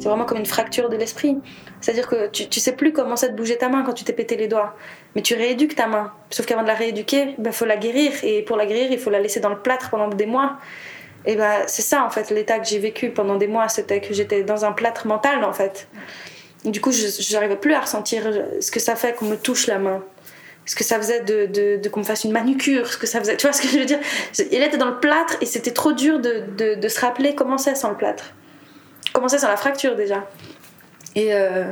C'est 0.06 0.10
vraiment 0.10 0.26
comme 0.26 0.38
une 0.38 0.46
fracture 0.46 0.90
de 0.90 0.98
l'esprit. 0.98 1.36
C'est-à-dire 1.82 2.08
que 2.08 2.28
tu, 2.28 2.48
tu 2.48 2.60
sais 2.60 2.74
plus 2.74 2.94
comment 2.94 3.16
c'est 3.16 3.30
de 3.30 3.36
bouger 3.36 3.58
ta 3.58 3.70
main 3.70 3.82
quand 3.84 3.94
tu 3.94 4.04
t'es 4.04 4.14
pété 4.14 4.38
les 4.38 4.48
doigts. 4.48 4.76
Mais 5.16 5.24
tu 5.24 5.34
rééduques 5.34 5.74
ta 5.74 5.88
main. 5.88 6.14
Sauf 6.30 6.46
qu'avant 6.46 6.62
de 6.62 6.68
la 6.68 6.76
rééduquer, 6.76 7.34
il 7.44 7.52
faut 7.52 7.66
la 7.66 7.76
guérir. 7.76 8.12
Et 8.22 8.44
pour 8.44 8.56
la 8.56 8.68
guérir, 8.68 8.92
il 8.92 9.00
faut 9.00 9.10
la 9.10 9.20
laisser 9.20 9.40
dans 9.40 9.50
le 9.50 9.58
plâtre 9.58 9.90
pendant 9.90 10.08
des 10.08 10.28
mois. 10.28 10.58
Et 11.26 11.36
ben 11.36 11.64
c'est 11.66 11.82
ça 11.82 12.06
en 12.06 12.12
fait 12.12 12.30
l'état 12.30 12.60
que 12.60 12.68
j'ai 12.68 12.78
vécu 12.78 13.10
pendant 13.10 13.36
des 13.36 13.48
mois. 13.48 13.68
C'était 13.68 14.00
que 14.00 14.14
j'étais 14.14 14.44
dans 14.44 14.64
un 14.64 14.74
plâtre 14.74 15.08
mental 15.08 15.44
en 15.44 15.54
fait. 15.54 15.88
Du 16.66 16.82
coup, 16.82 16.92
je 16.92 17.34
n'arrivais 17.34 17.56
plus 17.56 17.74
à 17.74 17.80
ressentir 17.80 18.32
ce 18.62 18.70
que 18.70 18.80
ça 18.80 18.96
fait 18.96 19.16
qu'on 19.16 19.26
me 19.26 19.38
touche 19.38 19.66
la 19.66 19.80
main. 19.80 20.04
Ce 20.68 20.76
que 20.76 20.84
ça 20.84 20.98
faisait 20.98 21.22
de, 21.22 21.48
de, 21.48 21.78
de 21.78 21.90
qu'on 21.90 22.02
me 22.02 22.06
fasse 22.06 22.26
une 22.26 22.32
manucure, 22.32 22.86
ce 22.94 23.00
que 23.00 23.08
ça 23.08 23.18
faisait. 23.22 23.38
Tu 23.38 23.48
vois 23.48 23.54
ce 23.54 23.62
que 23.64 23.70
je 23.70 23.80
veux 23.80 23.86
dire? 23.86 24.00
Il 24.52 24.62
était 24.62 24.78
dans 24.78 24.86
le 24.86 25.00
plâtre 25.00 25.38
et 25.42 25.48
c'était 25.48 25.74
trop 25.74 25.94
dur 25.94 26.20
de, 26.20 26.76
de 26.76 26.88
se 26.88 27.00
rappeler 27.00 27.34
comment 27.34 27.58
c'est 27.58 27.74
sans 27.74 27.90
le 27.90 27.98
plâtre 27.98 28.36
commençait 29.16 29.40
sans 29.40 29.48
la 29.48 29.58
fracture 29.58 29.96
déjà. 29.96 30.28
Et 31.16 31.34
euh, 31.34 31.66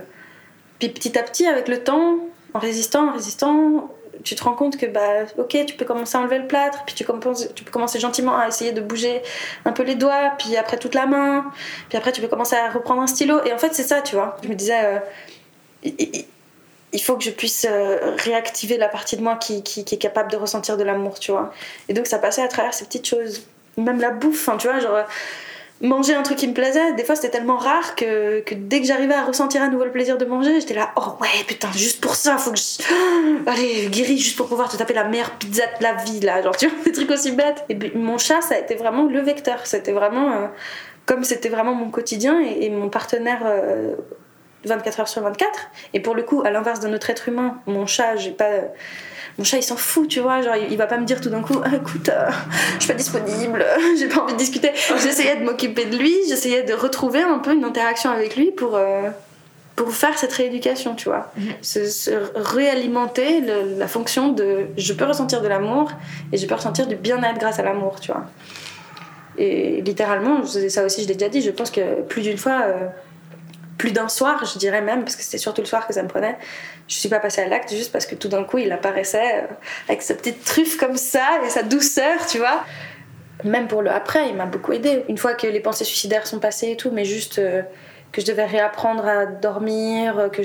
puis 0.79 0.89
petit 0.89 1.17
à 1.17 1.23
petit, 1.23 1.45
avec 1.45 1.67
le 1.67 1.83
temps, 1.83 2.17
en 2.53 2.59
résistant, 2.59 3.09
en 3.09 3.13
résistant, 3.13 3.91
tu 4.23 4.35
te 4.35 4.43
rends 4.43 4.53
compte 4.53 4.77
que 4.77 4.85
bah 4.85 5.25
ok, 5.37 5.65
tu 5.67 5.75
peux 5.75 5.85
commencer 5.85 6.17
à 6.17 6.21
enlever 6.21 6.39
le 6.39 6.47
plâtre, 6.47 6.83
puis 6.85 6.95
tu, 6.95 7.05
tu 7.53 7.63
peux 7.63 7.71
commencer 7.71 7.99
gentiment 7.99 8.37
à 8.37 8.47
essayer 8.47 8.71
de 8.71 8.81
bouger 8.81 9.21
un 9.65 9.73
peu 9.73 9.83
les 9.83 9.95
doigts, 9.95 10.31
puis 10.37 10.55
après 10.55 10.77
toute 10.77 10.95
la 10.95 11.05
main, 11.05 11.51
puis 11.89 11.97
après 11.97 12.13
tu 12.13 12.21
peux 12.21 12.27
commencer 12.27 12.55
à 12.55 12.69
reprendre 12.69 13.01
un 13.01 13.07
stylo. 13.07 13.43
Et 13.45 13.51
en 13.51 13.57
fait, 13.57 13.73
c'est 13.73 13.83
ça, 13.83 14.01
tu 14.01 14.15
vois. 14.15 14.37
Je 14.43 14.47
me 14.47 14.55
disais, 14.55 14.85
euh, 14.85 14.99
il, 15.83 17.01
faut 17.01 17.17
que 17.17 17.23
je 17.23 17.31
puisse 17.31 17.67
euh, 17.69 18.15
réactiver 18.17 18.77
la 18.77 18.87
partie 18.87 19.17
de 19.17 19.21
moi 19.21 19.35
qui, 19.35 19.63
qui, 19.63 19.83
qui 19.83 19.95
est 19.95 19.97
capable 19.99 20.31
de 20.31 20.37
ressentir 20.37 20.77
de 20.77 20.83
l'amour, 20.83 21.19
tu 21.19 21.31
vois. 21.31 21.51
Et 21.89 21.93
donc 21.93 22.07
ça 22.07 22.19
passait 22.19 22.43
à 22.43 22.47
travers 22.47 22.73
ces 22.73 22.85
petites 22.85 23.07
choses. 23.07 23.45
Même 23.75 23.99
la 23.99 24.11
bouffe, 24.11 24.47
hein, 24.47 24.57
tu 24.57 24.67
vois, 24.67 24.79
genre 24.79 25.03
manger 25.83 26.15
un 26.15 26.23
truc 26.23 26.37
qui 26.37 26.47
me 26.47 26.53
plaisait, 26.53 26.93
des 26.93 27.03
fois 27.03 27.15
c'était 27.15 27.29
tellement 27.29 27.57
rare 27.57 27.95
que, 27.95 28.43
dès 28.51 28.81
que 28.81 28.87
j'arrivais 28.87 29.13
à 29.13 29.23
ressentir 29.25 29.61
à 29.61 29.67
nouveau 29.67 29.85
le 29.85 29.91
plaisir 29.91 30.17
de 30.17 30.25
manger, 30.25 30.59
j'étais 30.59 30.73
là, 30.73 30.91
oh 30.95 31.17
ouais, 31.21 31.43
putain, 31.47 31.69
juste 31.73 32.01
pour 32.01 32.15
ça, 32.15 32.37
faut 32.37 32.51
que 32.51 32.57
je. 32.57 32.83
Allez, 33.47 33.87
guéris 33.89 34.17
juste 34.17 34.37
pour 34.37 34.47
pouvoir 34.47 34.69
te 34.69 34.77
taper 34.77 34.93
la 34.95 35.03
meilleure 35.03 35.31
pizza 35.31 35.63
de 35.77 35.83
la 35.83 35.93
vie, 35.93 36.19
là, 36.21 36.41
genre, 36.41 36.57
tu 36.57 36.67
vois, 36.67 36.83
des 36.85 36.91
trucs 36.91 37.11
aussi 37.11 37.31
bêtes. 37.33 37.63
Et 37.69 37.75
puis 37.75 37.91
mon 37.95 38.17
chat, 38.17 38.41
ça 38.41 38.55
a 38.55 38.57
été 38.59 38.75
vraiment 38.75 39.03
le 39.03 39.19
vecteur, 39.21 39.59
c'était 39.65 39.91
vraiment. 39.91 40.31
euh, 40.31 40.47
comme 41.05 41.25
c'était 41.25 41.49
vraiment 41.49 41.75
mon 41.75 41.89
quotidien 41.91 42.39
et, 42.41 42.65
et 42.65 42.69
mon 42.69 42.89
partenaire. 42.89 43.41
euh, 43.45 43.95
24 44.65 44.99
heures 45.01 45.07
sur 45.07 45.21
24 45.21 45.47
et 45.93 45.99
pour 45.99 46.15
le 46.15 46.23
coup 46.23 46.41
à 46.45 46.51
l'inverse 46.51 46.79
d'un 46.79 46.93
autre 46.93 47.09
être 47.09 47.27
humain 47.29 47.57
mon 47.67 47.85
chat 47.85 48.15
j'ai 48.15 48.31
pas 48.31 48.49
mon 49.37 49.43
chat 49.43 49.57
il 49.57 49.63
s'en 49.63 49.77
fout 49.77 50.07
tu 50.07 50.19
vois. 50.19 50.41
Genre 50.41 50.55
il, 50.69 50.77
va 50.77 50.85
pas 50.85 50.97
me 50.97 51.05
dire 51.05 51.19
tout 51.19 51.29
d'un 51.29 51.41
coup 51.41 51.59
Ah, 51.63 51.75
écoute 51.75 52.09
euh, 52.09 52.29
je 52.75 52.83
suis 52.83 52.91
pas 52.93 52.97
disponible 52.97 53.65
j'ai 53.97 54.07
pas 54.07 54.21
envie 54.21 54.33
de 54.33 54.37
discuter. 54.37 54.71
J'essayais 55.01 55.37
de 55.37 55.43
m'occuper 55.43 55.85
de 55.85 55.97
lui 55.97 56.15
j'essayais 56.29 56.63
de 56.63 56.73
retrouver 56.73 57.21
un 57.21 57.39
peu 57.39 57.53
une 57.53 57.63
interaction 57.63 58.11
avec 58.11 58.35
lui 58.35 58.51
pour 58.51 58.75
euh, 58.75 59.09
pour 59.75 59.91
faire 59.91 60.15
cette 60.19 60.33
rééducation 60.33 60.93
tu 60.93 61.09
vois. 61.09 61.31
Se, 61.63 61.85
se 61.89 62.11
réalimenter 62.35 63.41
le- 63.41 63.79
la 63.79 63.87
fonction 63.87 64.29
de 64.31 64.67
je 64.77 64.93
peux 64.93 65.05
ressentir 65.05 65.41
de 65.41 65.47
l'amour 65.47 65.91
et 66.31 66.37
je 66.37 66.45
peux 66.45 66.53
ressentir 66.53 66.85
du 66.85 66.95
bien-être 66.95 67.39
grâce 67.39 67.57
à 67.57 67.63
l'amour 67.63 67.99
tu 67.99 68.11
vois. 68.11 68.25
Et 69.39 69.81
littéralement 69.81 70.45
ça 70.45 70.85
aussi 70.85 71.01
je 71.01 71.07
l'ai 71.07 71.15
déjà 71.15 71.29
dit 71.29 71.41
je 71.41 71.49
pense 71.49 71.71
que 71.71 72.01
plus 72.03 72.21
d'une 72.21 72.37
fois 72.37 72.61
euh, 72.67 72.87
plus 73.83 73.91
d'un 73.91 74.07
soir, 74.07 74.45
je 74.45 74.57
dirais 74.57 74.79
même, 74.79 75.01
parce 75.01 75.17
que 75.17 75.23
c'était 75.23 75.37
surtout 75.37 75.59
le 75.59 75.67
soir 75.67 75.85
que 75.85 75.93
ça 75.93 76.01
me 76.03 76.07
prenait, 76.07 76.37
je 76.87 76.95
suis 76.95 77.09
pas 77.09 77.19
passée 77.19 77.41
à 77.41 77.47
l'acte 77.47 77.69
juste 77.69 77.91
parce 77.91 78.05
que 78.05 78.15
tout 78.15 78.29
d'un 78.29 78.45
coup 78.45 78.57
il 78.57 78.71
apparaissait 78.71 79.41
euh, 79.41 79.47
avec 79.89 80.01
sa 80.01 80.13
petite 80.13 80.41
truffe 80.45 80.77
comme 80.77 80.95
ça 80.95 81.27
et 81.45 81.49
sa 81.49 81.63
douceur, 81.63 82.25
tu 82.25 82.37
vois. 82.37 82.63
Même 83.43 83.67
pour 83.67 83.81
le 83.81 83.91
après, 83.91 84.29
il 84.29 84.37
m'a 84.37 84.45
beaucoup 84.45 84.71
aidé. 84.71 85.03
Une 85.09 85.17
fois 85.17 85.33
que 85.33 85.47
les 85.47 85.59
pensées 85.59 85.83
suicidaires 85.83 86.25
sont 86.25 86.39
passées 86.39 86.71
et 86.71 86.77
tout, 86.77 86.91
mais 86.91 87.03
juste 87.03 87.39
euh, 87.39 87.61
que 88.13 88.21
je 88.21 88.27
devais 88.27 88.45
réapprendre 88.45 89.05
à 89.07 89.25
dormir, 89.25 90.29
que 90.31 90.43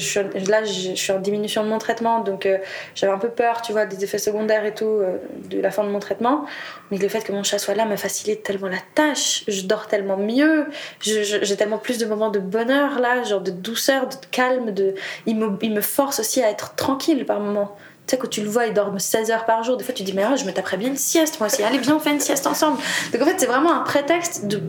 là 0.51 0.65
je, 0.65 0.95
suis 0.95 1.13
en 1.13 1.21
diminution 1.21 1.63
de 1.63 1.69
mon 1.69 1.77
traitement, 1.77 2.21
donc 2.21 2.47
euh, 2.47 2.57
j'avais 2.95 3.13
un 3.13 3.19
peu 3.19 3.29
peur, 3.29 3.61
tu 3.61 3.73
vois, 3.73 3.85
des 3.85 4.03
effets 4.03 4.19
secondaires 4.19 4.65
et 4.65 4.75
tout, 4.75 4.87
euh, 4.87 5.19
de 5.51 5.61
la 5.61 5.71
fin 5.71 5.85
de 5.85 5.91
mon 5.91 5.99
traitement. 6.01 6.47
Mais 6.91 6.97
le 6.97 7.09
fait 7.09 7.21
que 7.21 7.31
mon 7.31 7.43
chat 7.43 7.59
soit 7.59 7.75
là 7.75 7.85
me 7.85 7.97
facilite 7.97 8.43
tellement 8.43 8.69
la 8.69 8.79
tâche, 8.95 9.45
je 9.49 9.63
dors 9.63 9.87
tellement 9.87 10.17
mieux, 10.17 10.67
j'ai 11.01 11.57
tellement 11.57 11.77
plus 11.77 11.99
de 11.99 12.07
moments 12.07 12.31
de 12.31 12.39
bonheur 12.39 12.99
là, 13.01 13.23
genre 13.23 13.43
de 13.43 13.51
douceur, 13.51 14.09
de 14.09 14.17
calme, 14.31 14.73
de... 14.73 14.95
Il, 15.27 15.37
me, 15.37 15.81
force 15.83 16.21
aussi 16.21 16.43
à 16.43 16.51
être 16.51 16.75
tranquille 16.75 17.27
par 17.27 17.39
moments. 17.39 17.77
Tu 18.07 18.13
sais, 18.13 18.19
quand 18.19 18.31
tu 18.31 18.41
le 18.41 18.49
vois, 18.49 18.67
il 18.67 18.73
dort 18.73 18.91
16 18.97 19.31
heures 19.31 19.45
par 19.45 19.63
jour. 19.63 19.77
Des 19.77 19.85
fois, 19.85 19.93
tu 19.93 20.03
dis, 20.03 20.15
mais 20.15 20.25
oh, 20.25 20.37
je 20.37 20.47
me 20.47 20.53
taperais 20.53 20.79
bien 20.79 20.89
une 20.89 20.97
sieste, 20.97 21.39
moi 21.39 21.49
aussi. 21.49 21.63
Allez, 21.63 21.77
viens, 21.77 21.97
on 21.97 22.01
fait 22.01 22.13
une 22.13 22.21
sieste 22.21 22.47
ensemble. 22.47 22.79
Donc, 23.13 23.21
en 23.21 23.27
fait, 23.27 23.35
c'est 23.37 23.47
vraiment 23.47 23.75
un 23.75 23.81
prétexte 23.81 24.47
de, 24.47 24.63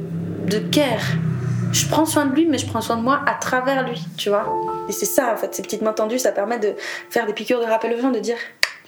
de 0.48 0.60
care. 0.60 1.00
Je 1.72 1.88
prends 1.88 2.06
soin 2.06 2.26
de 2.26 2.34
lui, 2.34 2.46
mais 2.46 2.58
je 2.58 2.66
prends 2.66 2.82
soin 2.82 2.98
de 2.98 3.02
moi 3.02 3.22
à 3.28 3.36
travers 3.36 3.88
lui, 3.88 4.02
tu 4.18 4.30
vois. 4.30 4.46
Et 4.88 4.92
c'est 4.92 5.06
ça, 5.06 5.34
en 5.34 5.38
fait, 5.38 5.54
ces 5.54 5.62
petites 5.62 5.82
mains 5.82 5.94
tendues, 5.94 6.20
ça 6.20 6.32
permet 6.32 6.58
de 6.58 6.74
faire 7.10 7.26
des 7.26 7.34
piqûres 7.34 7.60
de 7.60 7.66
rappel 7.66 7.94
aux 7.94 8.02
gens, 8.02 8.12
de 8.12 8.20
dire 8.20 8.38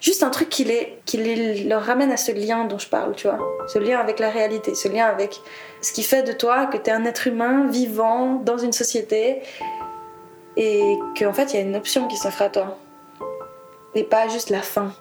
juste 0.02 0.24
un 0.24 0.30
truc 0.30 0.50
qui, 0.50 0.64
les, 0.64 0.98
qui 1.06 1.64
leur 1.66 1.84
ramène 1.84 2.12
à 2.12 2.18
ce 2.18 2.32
lien 2.32 2.66
dont 2.66 2.80
je 2.80 2.88
parle, 2.88 3.16
tu 3.16 3.28
vois. 3.28 3.40
Ce 3.68 3.78
lien 3.78 4.00
avec 4.00 4.20
la 4.20 4.30
réalité, 4.30 4.74
ce 4.74 4.88
lien 4.88 5.06
avec 5.06 5.40
ce 5.82 5.94
qui 5.94 6.04
fait 6.04 6.24
de 6.24 6.32
toi 6.32 6.66
que 6.66 6.78
tu 6.78 6.90
es 6.90 6.92
un 6.92 7.06
être 7.06 7.28
humain 7.28 7.68
vivant 7.68 8.42
dans 8.44 8.58
une 8.58 8.74
société 8.74 9.42
et 10.58 10.98
qu'en 11.18 11.34
fait, 11.34 11.54
il 11.54 11.56
y 11.56 11.60
a 11.60 11.62
une 11.62 11.76
option 11.76 12.08
qui 12.08 12.18
s'offre 12.18 12.42
à 12.42 12.50
toi. 12.50 12.78
Et 13.94 14.04
pas 14.04 14.28
juste 14.30 14.50
la 14.50 14.62
fin. 14.62 14.94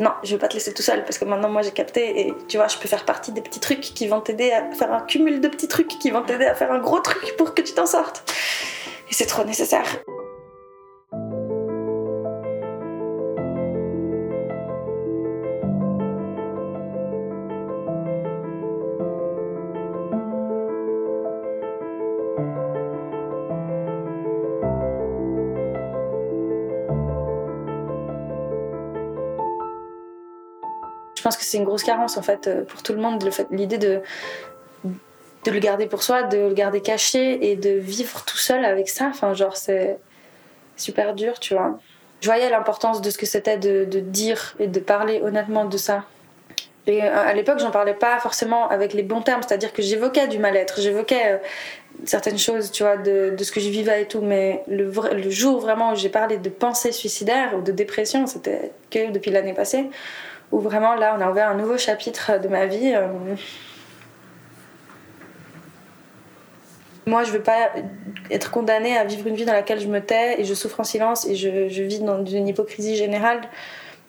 Non, 0.00 0.12
je 0.22 0.34
vais 0.34 0.38
pas 0.38 0.48
te 0.48 0.54
laisser 0.54 0.72
tout 0.72 0.82
seul 0.82 1.04
parce 1.04 1.18
que 1.18 1.24
maintenant 1.24 1.50
moi 1.50 1.62
j'ai 1.62 1.70
capté 1.70 2.20
et 2.20 2.34
tu 2.48 2.56
vois, 2.56 2.68
je 2.68 2.78
peux 2.78 2.88
faire 2.88 3.04
partie 3.04 3.32
des 3.32 3.42
petits 3.42 3.60
trucs 3.60 3.80
qui 3.80 4.06
vont 4.06 4.20
t'aider 4.20 4.52
à 4.52 4.70
faire 4.72 4.92
un 4.92 5.00
cumul 5.00 5.40
de 5.40 5.48
petits 5.48 5.68
trucs 5.68 5.88
qui 5.88 6.10
vont 6.10 6.22
t'aider 6.22 6.46
à 6.46 6.54
faire 6.54 6.72
un 6.72 6.78
gros 6.78 7.00
truc 7.00 7.36
pour 7.36 7.54
que 7.54 7.62
tu 7.62 7.72
t'en 7.72 7.86
sortes. 7.86 8.22
Et 9.10 9.14
c'est 9.14 9.26
trop 9.26 9.44
nécessaire. 9.44 9.84
Pense 31.28 31.36
que 31.36 31.44
c'est 31.44 31.58
une 31.58 31.64
grosse 31.64 31.82
carence 31.82 32.16
en 32.16 32.22
fait 32.22 32.46
euh, 32.46 32.64
pour 32.64 32.82
tout 32.82 32.94
le 32.94 33.00
monde, 33.00 33.22
l'idée 33.50 33.76
de, 33.76 34.00
de 35.44 35.50
le 35.50 35.58
garder 35.58 35.86
pour 35.86 36.02
soi, 36.02 36.22
de 36.22 36.38
le 36.38 36.54
garder 36.54 36.80
caché 36.80 37.50
et 37.50 37.56
de 37.56 37.70
vivre 37.70 38.24
tout 38.24 38.38
seul 38.38 38.64
avec 38.64 38.88
ça. 38.88 39.08
Enfin, 39.10 39.34
genre, 39.34 39.56
c'est 39.56 39.98
super 40.76 41.14
dur, 41.14 41.38
tu 41.38 41.52
vois. 41.52 41.78
Je 42.22 42.26
voyais 42.28 42.48
l'importance 42.48 43.02
de 43.02 43.10
ce 43.10 43.18
que 43.18 43.26
c'était 43.26 43.58
de, 43.58 43.84
dire 44.00 44.56
et 44.58 44.68
de 44.68 44.80
parler 44.80 45.20
honnêtement 45.22 45.66
de 45.66 45.76
ça. 45.76 46.04
Et 46.86 47.04
euh, 47.04 47.14
à 47.14 47.34
l'époque, 47.34 47.58
j'en 47.58 47.70
parlais 47.70 47.92
pas 47.92 48.18
forcément 48.20 48.68
avec 48.68 48.94
les 48.94 49.02
bons 49.02 49.20
termes, 49.20 49.42
c'est-à-dire 49.46 49.74
que 49.74 49.82
j'évoquais 49.82 50.28
du 50.28 50.38
mal-être, 50.38 50.80
j'évoquais 50.80 51.32
euh, 51.32 51.36
certaines 52.06 52.38
choses, 52.38 52.70
tu 52.70 52.82
vois, 52.82 52.96
de, 52.96 53.34
de, 53.36 53.44
ce 53.44 53.52
que 53.52 53.60
je 53.60 53.68
vivais 53.68 54.02
et 54.02 54.06
tout, 54.06 54.22
mais 54.22 54.62
le, 54.68 54.90
le 55.12 55.30
jour 55.30 55.60
vraiment 55.60 55.92
où 55.92 55.96
j'ai 55.96 56.08
parlé 56.08 56.38
de 56.38 56.48
pensée 56.48 56.92
suicidaire 56.92 57.54
ou 57.58 57.60
de 57.60 57.72
dépression, 57.72 58.26
c'était 58.26 58.72
que 58.90 59.10
depuis 59.10 59.30
l'année 59.30 59.52
passée, 59.52 59.90
où 60.52 60.60
vraiment 60.60 60.94
là, 60.94 61.14
on 61.18 61.20
a 61.20 61.30
ouvert 61.30 61.48
un 61.48 61.54
nouveau 61.54 61.78
chapitre 61.78 62.38
de 62.38 62.48
ma 62.48 62.66
vie. 62.66 62.94
Euh. 62.94 63.06
Moi, 67.06 67.24
je 67.24 67.30
veux 67.30 67.42
pas 67.42 67.70
être 68.30 68.50
condamnée 68.50 68.96
à 68.96 69.04
vivre 69.04 69.26
une 69.26 69.34
vie 69.34 69.44
dans 69.44 69.52
laquelle 69.52 69.80
je 69.80 69.88
me 69.88 70.00
tais 70.00 70.40
et 70.40 70.44
je 70.44 70.54
souffre 70.54 70.80
en 70.80 70.84
silence 70.84 71.26
et 71.26 71.34
je, 71.34 71.82
vis 71.82 72.00
dans 72.00 72.24
une 72.24 72.48
hypocrisie 72.48 72.96
générale 72.96 73.40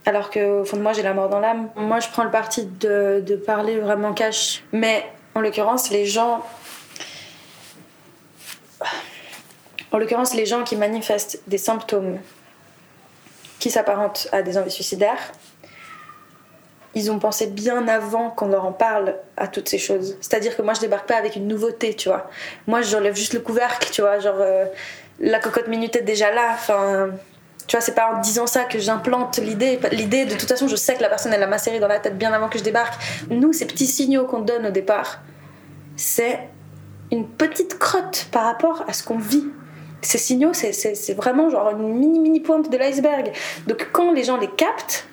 alors 0.06 0.32
qu'au 0.32 0.66
fond 0.66 0.78
de 0.78 0.82
moi 0.82 0.94
j'ai 0.94 1.04
la 1.04 1.14
mort 1.14 1.30
dans 1.30 1.40
l'âme. 1.40 1.70
Moi 1.76 2.00
je 2.00 2.10
prends 2.10 2.24
le 2.24 2.32
parti 2.32 2.66
de, 2.66 3.22
de 3.26 3.36
parler 3.36 3.80
vraiment 3.80 4.14
cash, 4.14 4.64
mais 4.72 5.06
en 5.36 5.42
l'occurrence 5.42 5.92
les 5.92 6.06
gens... 6.06 6.44
En 9.92 9.98
l'occurrence 9.98 10.34
les 10.34 10.46
gens 10.46 10.64
qui 10.64 10.76
manifestent 10.76 11.42
des 11.48 11.58
symptômes 11.58 12.20
qui 13.60 13.70
s'apparentent 13.70 14.28
à 14.32 14.42
des 14.42 14.58
envies 14.58 14.72
suicidaires, 14.72 15.32
ils 17.00 17.12
ont 17.12 17.20
pensé 17.20 17.48
bien 17.48 17.88
avant 17.88 18.30
qu'on 18.30 18.48
leur 18.48 18.66
en 18.66 18.72
parle 18.72 19.16
à 19.38 19.48
toutes 19.48 19.70
ces 19.70 19.78
choses. 19.78 20.18
C'est-à-dire 20.22 20.56
que 20.56 20.62
moi 20.62 20.74
je 20.74 20.82
débarque 20.82 21.08
pas 21.08 21.16
avec 21.16 21.36
une 21.36 21.48
nouveauté, 21.48 21.94
tu 21.94 22.10
vois. 22.10 22.30
Moi 22.68 22.82
j'enlève 22.82 23.16
juste 23.16 23.34
le 23.34 23.40
couvercle, 23.40 23.90
tu 23.92 24.02
vois, 24.02 24.20
genre 24.20 24.38
euh, 24.40 24.66
la 25.20 25.40
cocotte 25.40 25.68
minute 25.68 25.96
est 25.96 26.02
déjà 26.02 26.32
là, 26.32 26.52
enfin 26.54 27.12
tu 27.70 27.76
vois, 27.76 27.82
c'est 27.82 27.94
pas 27.94 28.16
en 28.16 28.22
disant 28.22 28.48
ça 28.48 28.64
que 28.64 28.80
j'implante 28.80 29.38
l'idée. 29.38 29.80
L'idée, 29.92 30.26
de 30.26 30.34
toute 30.34 30.50
façon, 30.50 30.68
je 30.68 30.76
sais 30.76 30.96
que 30.96 31.04
la 31.04 31.08
personne, 31.10 31.32
elle 31.34 31.44
a 31.44 31.48
macéré 31.48 31.80
dans 31.80 31.88
la 31.88 32.00
tête 32.00 32.18
bien 32.18 32.34
avant 32.34 32.50
que 32.50 32.58
je 32.58 32.64
débarque. 32.64 33.00
Nous, 33.30 33.54
ces 33.54 33.68
petits 33.68 33.86
signaux 33.86 34.26
qu'on 34.26 34.40
donne 34.40 34.66
au 34.66 34.72
départ, 34.72 35.22
c'est 35.96 36.40
une 37.12 37.28
petite 37.28 37.78
crotte 37.78 38.28
par 38.32 38.46
rapport 38.46 38.86
à 38.88 38.94
ce 38.94 39.04
qu'on 39.04 39.20
vit. 39.20 39.46
Ces 40.02 40.18
signaux, 40.18 40.54
c'est 40.54 41.14
vraiment 41.14 41.52
genre 41.52 41.70
une 41.70 41.94
mini 41.94 42.20
mini 42.20 42.40
pointe 42.40 42.72
de 42.72 42.78
l'iceberg. 42.78 43.34
Donc 43.68 43.90
quand 43.92 44.14
les 44.14 44.24
gens 44.24 44.38
les 44.38 44.50
captent, 44.50 45.08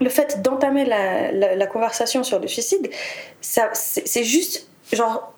le 0.00 0.08
fait 0.08 0.42
d'entamer 0.42 0.84
la, 0.84 1.32
la, 1.32 1.66
conversation 1.66 2.22
sur 2.22 2.38
le 2.38 2.48
suicide, 2.48 2.90
c'est 3.40 4.24
juste 4.24 4.66
genre 4.92 5.32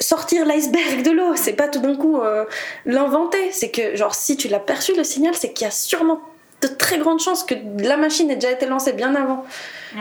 sortir 0.00 0.44
l'iceberg 0.44 1.02
de 1.02 1.10
l'eau. 1.10 1.34
C'est 1.36 1.54
pas 1.54 1.68
tout 1.68 1.80
d'un 1.80 1.96
coup 1.96 2.20
euh, 2.20 2.44
l'inventer. 2.84 3.50
C'est 3.52 3.70
que, 3.70 3.96
genre, 3.96 4.14
si 4.14 4.36
tu 4.36 4.48
l'as 4.48 4.60
perçu 4.60 4.94
le 4.94 5.04
signal, 5.04 5.34
c'est 5.34 5.52
qu'il 5.52 5.64
y 5.64 5.68
a 5.68 5.72
sûrement 5.72 6.20
de 6.62 6.68
très 6.68 6.98
grandes 6.98 7.20
chances 7.20 7.44
que 7.44 7.54
la 7.78 7.96
machine 7.96 8.30
ait 8.30 8.36
déjà 8.36 8.50
été 8.50 8.66
lancée 8.66 8.92
bien 8.92 9.14
avant. 9.14 9.44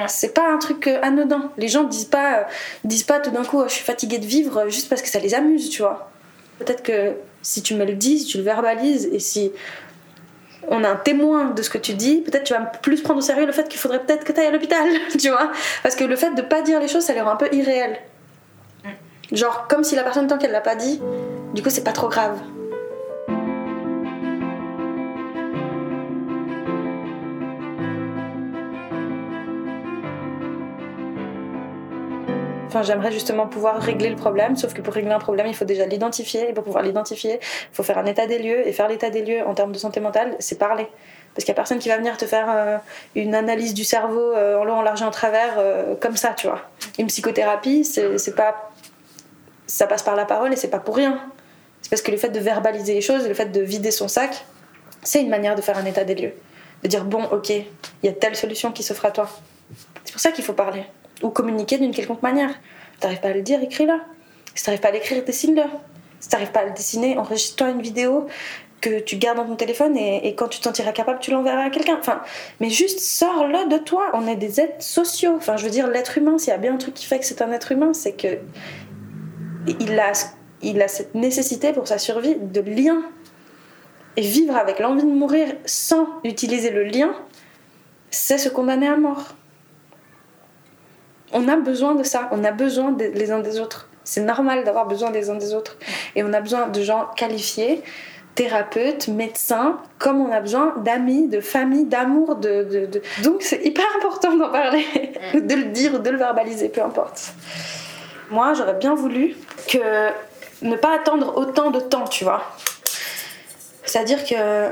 C'est 0.07 0.33
pas 0.33 0.49
un 0.49 0.57
truc 0.57 0.87
euh, 0.87 0.99
anodin. 1.01 1.51
Les 1.57 1.67
gens 1.67 1.83
disent 1.83 2.05
pas, 2.05 2.39
euh, 2.39 2.43
disent 2.83 3.03
pas 3.03 3.19
tout 3.19 3.31
d'un 3.31 3.43
coup, 3.43 3.63
je 3.67 3.73
suis 3.73 3.83
fatiguée 3.83 4.17
de 4.17 4.25
vivre 4.25 4.67
juste 4.69 4.89
parce 4.89 5.01
que 5.01 5.07
ça 5.07 5.19
les 5.19 5.33
amuse, 5.33 5.69
tu 5.69 5.81
vois. 5.81 6.11
Peut-être 6.59 6.83
que 6.83 7.13
si 7.41 7.61
tu 7.61 7.75
me 7.75 7.85
le 7.85 7.93
dis, 7.93 8.19
si 8.19 8.25
tu 8.25 8.37
le 8.37 8.43
verbalises 8.43 9.09
et 9.11 9.19
si 9.19 9.51
on 10.69 10.83
a 10.83 10.89
un 10.89 10.95
témoin 10.95 11.51
de 11.51 11.61
ce 11.61 11.69
que 11.69 11.77
tu 11.77 11.93
dis, 11.93 12.21
peut-être 12.21 12.43
tu 12.43 12.53
vas 12.53 12.61
plus 12.61 13.01
prendre 13.01 13.19
au 13.19 13.21
sérieux 13.21 13.45
le 13.45 13.51
fait 13.51 13.67
qu'il 13.67 13.79
faudrait 13.79 13.99
peut-être 13.99 14.23
que 14.23 14.31
tu 14.31 14.39
ailles 14.39 14.47
à 14.47 14.51
l'hôpital, 14.51 14.87
tu 15.19 15.29
vois. 15.29 15.51
Parce 15.83 15.95
que 15.95 16.03
le 16.03 16.15
fait 16.15 16.33
de 16.35 16.41
pas 16.41 16.61
dire 16.61 16.79
les 16.79 16.87
choses, 16.87 17.03
ça 17.03 17.13
les 17.13 17.21
rend 17.21 17.31
un 17.31 17.35
peu 17.35 17.49
irréel. 17.51 17.97
Genre, 19.31 19.67
comme 19.67 19.83
si 19.83 19.95
la 19.95 20.03
personne, 20.03 20.27
tant 20.27 20.37
qu'elle 20.37 20.51
l'a 20.51 20.61
pas 20.61 20.75
dit, 20.75 21.01
du 21.53 21.63
coup, 21.63 21.69
c'est 21.69 21.83
pas 21.83 21.93
trop 21.93 22.09
grave. 22.09 22.39
J'aimerais 32.83 33.11
justement 33.11 33.47
pouvoir 33.47 33.79
régler 33.79 34.09
le 34.09 34.15
problème, 34.15 34.55
sauf 34.55 34.73
que 34.73 34.81
pour 34.81 34.93
régler 34.93 35.11
un 35.11 35.19
problème, 35.19 35.47
il 35.47 35.55
faut 35.55 35.65
déjà 35.65 35.85
l'identifier. 35.85 36.49
Et 36.49 36.53
pour 36.53 36.63
pouvoir 36.63 36.83
l'identifier, 36.83 37.39
il 37.41 37.75
faut 37.75 37.83
faire 37.83 37.97
un 37.97 38.05
état 38.05 38.27
des 38.27 38.39
lieux. 38.39 38.67
Et 38.67 38.71
faire 38.71 38.87
l'état 38.87 39.09
des 39.09 39.23
lieux 39.23 39.41
en 39.45 39.53
termes 39.53 39.71
de 39.71 39.77
santé 39.77 39.99
mentale, 39.99 40.35
c'est 40.39 40.57
parler. 40.57 40.87
Parce 41.33 41.43
qu'il 41.43 41.51
n'y 41.51 41.55
a 41.55 41.61
personne 41.61 41.79
qui 41.79 41.89
va 41.89 41.97
venir 41.97 42.15
te 42.15 42.25
faire 42.25 42.47
euh, 42.49 42.77
une 43.15 43.35
analyse 43.35 43.73
du 43.73 43.83
cerveau 43.83 44.31
euh, 44.33 44.57
en 44.57 44.63
long, 44.63 44.75
en 44.75 44.81
large 44.81 45.01
et 45.01 45.05
en 45.05 45.11
travers 45.11 45.55
euh, 45.57 45.95
comme 45.99 46.15
ça, 46.15 46.33
tu 46.35 46.47
vois. 46.47 46.61
Une 46.97 47.07
psychothérapie, 47.07 47.83
c'est 47.83 48.35
pas 48.35 48.71
ça 49.67 49.87
passe 49.87 50.03
par 50.03 50.15
la 50.15 50.25
parole 50.25 50.53
et 50.53 50.55
c'est 50.55 50.69
pas 50.69 50.79
pour 50.79 50.95
rien. 50.95 51.19
C'est 51.81 51.89
parce 51.89 52.01
que 52.01 52.11
le 52.11 52.17
fait 52.17 52.29
de 52.29 52.39
verbaliser 52.39 52.93
les 52.93 53.01
choses, 53.01 53.27
le 53.27 53.33
fait 53.33 53.47
de 53.47 53.61
vider 53.61 53.91
son 53.91 54.07
sac, 54.07 54.45
c'est 55.03 55.21
une 55.21 55.29
manière 55.29 55.55
de 55.55 55.61
faire 55.61 55.77
un 55.77 55.85
état 55.85 56.03
des 56.03 56.15
lieux. 56.15 56.33
De 56.83 56.87
dire, 56.87 57.03
bon, 57.03 57.23
ok, 57.25 57.49
il 57.49 57.65
y 58.03 58.07
a 58.07 58.13
telle 58.13 58.35
solution 58.35 58.71
qui 58.71 58.83
s'offre 58.83 59.05
à 59.05 59.11
toi. 59.11 59.29
C'est 60.03 60.11
pour 60.11 60.21
ça 60.21 60.31
qu'il 60.31 60.43
faut 60.43 60.53
parler. 60.53 60.83
Ou 61.21 61.29
communiquer 61.29 61.77
d'une 61.77 61.91
quelconque 61.91 62.21
manière. 62.23 62.49
Si 62.49 62.99
t'arrives 62.99 63.19
pas 63.19 63.29
à 63.29 63.33
le 63.33 63.41
dire, 63.41 63.61
écris-le. 63.61 63.93
Si 64.53 64.63
t'arrives 64.63 64.79
pas 64.79 64.89
à 64.89 64.91
l'écrire, 64.91 65.23
dessine-le. 65.23 65.63
Si 66.19 66.29
t'arrives 66.29 66.51
pas 66.51 66.61
à 66.61 66.65
le 66.65 66.71
dessiner, 66.71 67.17
enregistre-toi 67.17 67.69
une 67.69 67.81
vidéo 67.81 68.27
que 68.81 68.99
tu 68.99 69.15
gardes 69.17 69.37
dans 69.37 69.45
ton 69.45 69.55
téléphone 69.55 69.97
et, 69.97 70.35
quand 70.35 70.47
tu 70.47 70.59
t'en 70.59 70.69
sentiras 70.69 70.91
capable, 70.91 71.19
tu 71.19 71.31
l'enverras 71.31 71.63
à 71.63 71.69
quelqu'un. 71.69 71.97
Enfin, 71.99 72.21
mais 72.59 72.69
juste 72.69 72.99
sors-le 72.99 73.69
de 73.69 73.77
toi. 73.77 74.11
On 74.13 74.27
est 74.27 74.35
des 74.35 74.59
êtres 74.59 74.83
sociaux. 74.83 75.33
Enfin, 75.35 75.57
je 75.57 75.65
veux 75.65 75.71
dire, 75.71 75.87
l'être 75.87 76.17
humain, 76.17 76.37
s'il 76.37 76.49
y 76.49 76.53
a 76.53 76.57
bien 76.57 76.73
un 76.73 76.77
truc 76.77 76.93
qui 76.93 77.05
fait 77.05 77.19
que 77.19 77.25
c'est 77.25 77.41
un 77.41 77.51
être 77.51 77.71
humain, 77.71 77.93
c'est 77.93 78.13
que 78.13 78.39
il 79.79 79.99
a, 79.99 80.11
il 80.61 80.81
a 80.81 80.87
cette 80.87 81.15
nécessité 81.15 81.73
pour 81.73 81.87
sa 81.87 81.97
survie 81.97 82.35
de 82.35 82.61
lien. 82.61 83.01
Et 84.17 84.21
vivre 84.21 84.55
avec 84.55 84.79
l'envie 84.79 85.03
de 85.03 85.09
mourir 85.09 85.47
sans 85.65 86.07
utiliser 86.23 86.69
le 86.69 86.83
lien, 86.83 87.13
c'est 88.11 88.37
se 88.37 88.47
condamner 88.47 88.87
à 88.87 88.95
mort. 88.95 89.35
On 91.37 91.49
a 91.49 91.57
besoin 91.57 91.95
de 91.95 92.03
ça, 92.03 92.29
on 92.31 92.45
a 92.45 92.51
besoin 92.51 92.95
les 92.97 93.31
uns 93.31 93.39
des 93.39 93.59
autres. 93.59 93.89
C'est 94.05 94.21
normal 94.21 94.63
d'avoir 94.63 94.87
besoin 94.87 95.11
des 95.11 95.29
uns 95.29 95.35
des 95.35 95.53
autres. 95.53 95.77
Et 96.15 96.23
on 96.23 96.31
a 96.31 96.39
besoin 96.39 96.67
de 96.67 96.81
gens 96.81 97.07
qualifiés, 97.17 97.83
thérapeutes, 98.35 99.09
médecins, 99.09 99.79
comme 99.99 100.21
on 100.21 100.31
a 100.31 100.39
besoin 100.39 100.75
d'amis, 100.77 101.27
de 101.27 101.41
famille, 101.41 101.83
d'amour. 101.83 102.37
De, 102.37 102.89
Donc 103.23 103.41
c'est 103.41 103.65
hyper 103.65 103.85
important 103.97 104.33
d'en 104.37 104.49
parler, 104.49 104.85
de 105.33 105.55
le 105.55 105.65
dire 105.65 105.99
de 105.99 106.09
le 106.09 106.17
verbaliser, 106.17 106.69
peu 106.69 106.81
importe. 106.81 107.33
Moi, 108.31 108.53
j'aurais 108.53 108.75
bien 108.75 108.95
voulu 108.95 109.35
que 109.67 110.09
ne 110.61 110.77
pas 110.77 110.95
attendre 110.95 111.37
autant 111.37 111.69
de 111.69 111.81
temps, 111.81 112.05
tu 112.05 112.23
vois. 112.23 112.43
C'est-à-dire 113.83 114.23
que 114.23 114.71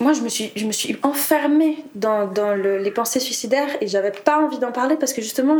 moi, 0.00 0.12
je 0.12 0.20
me 0.20 0.28
suis, 0.28 0.52
je 0.56 0.66
me 0.66 0.72
suis 0.72 0.96
enfermée 1.02 1.84
dans, 1.94 2.26
dans 2.26 2.54
les 2.54 2.90
pensées 2.90 3.20
suicidaires 3.20 3.76
et 3.80 3.88
j'avais 3.88 4.12
pas 4.12 4.38
envie 4.38 4.58
d'en 4.58 4.72
parler 4.72 4.96
parce 4.96 5.12
que 5.12 5.22
justement, 5.22 5.58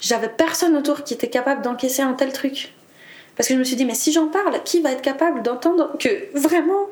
j'avais 0.00 0.28
personne 0.28 0.76
autour 0.76 1.04
qui 1.04 1.14
était 1.14 1.30
capable 1.30 1.62
d'encaisser 1.62 2.02
un 2.02 2.12
tel 2.12 2.32
truc. 2.32 2.74
Parce 3.36 3.48
que 3.48 3.54
je 3.54 3.58
me 3.58 3.64
suis 3.64 3.76
dit, 3.76 3.84
mais 3.84 3.94
si 3.94 4.12
j'en 4.12 4.28
parle, 4.28 4.62
qui 4.64 4.80
va 4.80 4.92
être 4.92 5.02
capable 5.02 5.42
d'entendre 5.42 5.96
que 5.98 6.08
vraiment, 6.38 6.88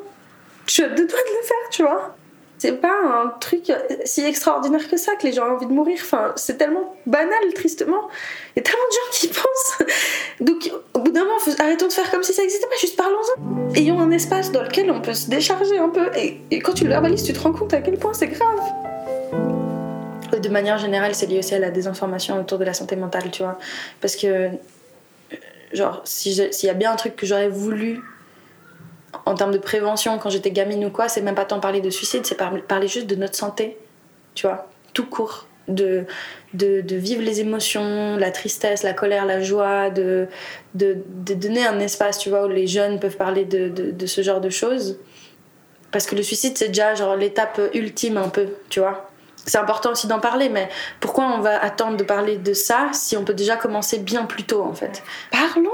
suis 0.66 0.82
à 0.82 0.88
deux 0.88 1.06
doigts 1.06 1.18
de 1.18 1.36
le 1.36 1.46
faire, 1.46 1.68
tu 1.70 1.82
vois? 1.82 2.16
C'est 2.62 2.80
pas 2.80 2.94
un 3.04 3.28
truc 3.40 3.72
si 4.04 4.24
extraordinaire 4.24 4.88
que 4.88 4.96
ça 4.96 5.16
que 5.16 5.26
les 5.26 5.32
gens 5.32 5.48
ont 5.48 5.56
envie 5.56 5.66
de 5.66 5.72
mourir. 5.72 5.98
Enfin, 6.00 6.32
c'est 6.36 6.58
tellement 6.58 6.94
banal, 7.06 7.52
tristement. 7.56 8.08
Il 8.54 8.58
y 8.58 8.60
a 8.60 8.62
tellement 8.62 8.86
de 8.88 8.94
gens 8.94 9.10
qui 9.10 9.26
pensent. 9.40 9.88
Donc, 10.40 10.70
au 10.94 11.00
bout 11.00 11.10
d'un 11.10 11.24
moment, 11.24 11.38
arrêtons 11.58 11.88
de 11.88 11.92
faire 11.92 12.08
comme 12.08 12.22
si 12.22 12.32
ça 12.32 12.42
n'existait 12.42 12.68
pas, 12.68 12.76
juste 12.80 12.96
parlons-en. 12.96 13.74
Ayons 13.74 13.98
un 13.98 14.12
espace 14.12 14.52
dans 14.52 14.62
lequel 14.62 14.92
on 14.92 15.00
peut 15.00 15.12
se 15.12 15.28
décharger 15.28 15.76
un 15.76 15.88
peu. 15.88 16.08
Et, 16.16 16.60
quand 16.60 16.72
tu 16.72 16.84
le 16.84 16.90
verbalises, 16.90 17.24
tu 17.24 17.32
te 17.32 17.40
rends 17.40 17.52
compte 17.52 17.74
à 17.74 17.80
quel 17.80 17.98
point 17.98 18.14
c'est 18.14 18.28
grave. 18.28 18.60
De 20.40 20.48
manière 20.48 20.78
générale, 20.78 21.16
c'est 21.16 21.26
lié 21.26 21.40
aussi 21.40 21.56
à 21.56 21.58
la 21.58 21.72
désinformation 21.72 22.38
autour 22.38 22.58
de 22.58 22.64
la 22.64 22.74
santé 22.74 22.94
mentale, 22.94 23.28
tu 23.32 23.42
vois. 23.42 23.58
Parce 24.00 24.14
que, 24.14 24.50
genre, 25.72 26.00
s'il 26.04 26.52
y 26.62 26.70
a 26.70 26.74
bien 26.74 26.92
un 26.92 26.96
truc 26.96 27.16
que 27.16 27.26
j'aurais 27.26 27.48
voulu 27.48 28.00
en 29.26 29.34
termes 29.34 29.52
de 29.52 29.58
prévention, 29.58 30.18
quand 30.18 30.30
j'étais 30.30 30.50
gamine 30.50 30.84
ou 30.84 30.90
quoi, 30.90 31.08
c'est 31.08 31.22
même 31.22 31.34
pas 31.34 31.44
tant 31.44 31.60
parler 31.60 31.80
de 31.80 31.90
suicide, 31.90 32.26
c'est 32.26 32.36
parler 32.36 32.88
juste 32.88 33.06
de 33.06 33.14
notre 33.14 33.36
santé, 33.36 33.78
tu 34.34 34.46
vois, 34.46 34.68
tout 34.94 35.06
court. 35.06 35.46
De, 35.68 36.06
de, 36.54 36.96
vivre 36.96 37.22
les 37.22 37.40
émotions, 37.40 38.16
la 38.16 38.32
tristesse, 38.32 38.82
la 38.82 38.92
colère, 38.92 39.24
la 39.24 39.40
joie, 39.40 39.90
de, 39.90 40.26
de, 40.74 40.96
donner 41.34 41.64
un 41.64 41.78
espace, 41.78 42.18
tu 42.18 42.30
vois, 42.30 42.46
où 42.46 42.48
les 42.48 42.66
jeunes 42.66 42.98
peuvent 42.98 43.16
parler 43.16 43.44
de, 43.44 44.06
ce 44.06 44.22
genre 44.22 44.40
de 44.40 44.50
choses. 44.50 44.98
Parce 45.92 46.06
que 46.06 46.16
le 46.16 46.22
suicide, 46.22 46.58
c'est 46.58 46.68
déjà 46.68 46.94
genre 46.94 47.14
l'étape 47.14 47.60
ultime 47.74 48.16
un 48.16 48.28
peu, 48.28 48.48
tu 48.70 48.80
vois. 48.80 49.08
C'est 49.46 49.58
important 49.58 49.92
aussi 49.92 50.08
d'en 50.08 50.20
parler, 50.20 50.48
mais 50.48 50.68
pourquoi 51.00 51.26
on 51.26 51.40
va 51.40 51.62
attendre 51.62 51.96
de 51.96 52.04
parler 52.04 52.38
de 52.38 52.52
ça 52.54 52.90
si 52.92 53.16
on 53.16 53.24
peut 53.24 53.34
déjà 53.34 53.56
commencer 53.56 53.98
bien 53.98 54.24
plus 54.24 54.42
tôt, 54.42 54.62
en 54.62 54.74
fait? 54.74 55.02
Parlons, 55.30 55.70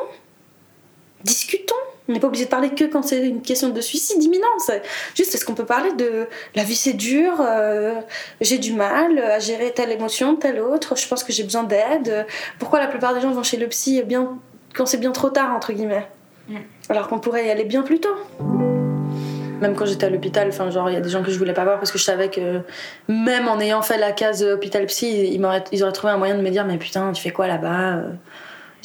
discutons 1.24 1.74
On 2.08 2.12
n'est 2.12 2.20
pas 2.20 2.28
obligé 2.28 2.46
de 2.46 2.50
parler 2.50 2.70
que 2.70 2.84
quand 2.84 3.02
c'est 3.02 3.26
une 3.26 3.42
question 3.42 3.68
de 3.68 3.80
suicide 3.82 4.22
imminent. 4.22 4.46
Juste, 5.14 5.34
est-ce 5.34 5.44
qu'on 5.44 5.54
peut 5.54 5.66
parler 5.66 5.92
de 5.92 6.26
la 6.54 6.64
vie 6.64 6.74
c'est 6.74 6.94
dur, 6.94 7.34
euh, 7.40 8.00
j'ai 8.40 8.56
du 8.56 8.72
mal 8.72 9.18
à 9.18 9.38
gérer 9.38 9.72
telle 9.72 9.92
émotion, 9.92 10.34
telle 10.36 10.58
autre, 10.58 10.96
je 10.96 11.06
pense 11.06 11.22
que 11.22 11.34
j'ai 11.34 11.42
besoin 11.42 11.64
d'aide. 11.64 12.26
Pourquoi 12.58 12.78
la 12.78 12.86
plupart 12.86 13.14
des 13.14 13.20
gens 13.20 13.30
vont 13.30 13.42
chez 13.42 13.58
le 13.58 13.66
psy 13.66 14.02
bien, 14.04 14.38
quand 14.74 14.86
c'est 14.86 14.96
bien 14.96 15.12
trop 15.12 15.28
tard, 15.28 15.54
entre 15.54 15.74
guillemets? 15.74 16.08
Mm. 16.48 16.56
Alors 16.88 17.08
qu'on 17.08 17.18
pourrait 17.18 17.46
y 17.46 17.50
aller 17.50 17.64
bien 17.64 17.82
plus 17.82 18.00
tôt. 18.00 18.16
Même 19.60 19.74
quand 19.74 19.84
j'étais 19.84 20.06
à 20.06 20.10
l'hôpital, 20.10 20.48
enfin 20.48 20.70
genre 20.70 20.88
il 20.88 20.94
y 20.94 20.96
a 20.96 21.00
des 21.00 21.10
gens 21.10 21.22
que 21.22 21.30
je 21.30 21.38
voulais 21.38 21.52
pas 21.52 21.64
voir 21.64 21.78
parce 21.78 21.90
que 21.90 21.98
je 21.98 22.04
savais 22.04 22.30
que 22.30 22.60
même 23.08 23.48
en 23.48 23.58
ayant 23.60 23.82
fait 23.82 23.98
la 23.98 24.12
case 24.12 24.42
hôpital 24.44 24.86
psy, 24.86 25.34
ils, 25.34 25.44
auraient, 25.44 25.64
ils 25.72 25.82
auraient 25.82 25.92
trouvé 25.92 26.12
un 26.12 26.16
moyen 26.16 26.36
de 26.36 26.42
me 26.42 26.50
dire 26.50 26.64
mais 26.64 26.78
putain 26.78 27.12
tu 27.12 27.20
fais 27.20 27.32
quoi 27.32 27.48
là-bas 27.48 28.02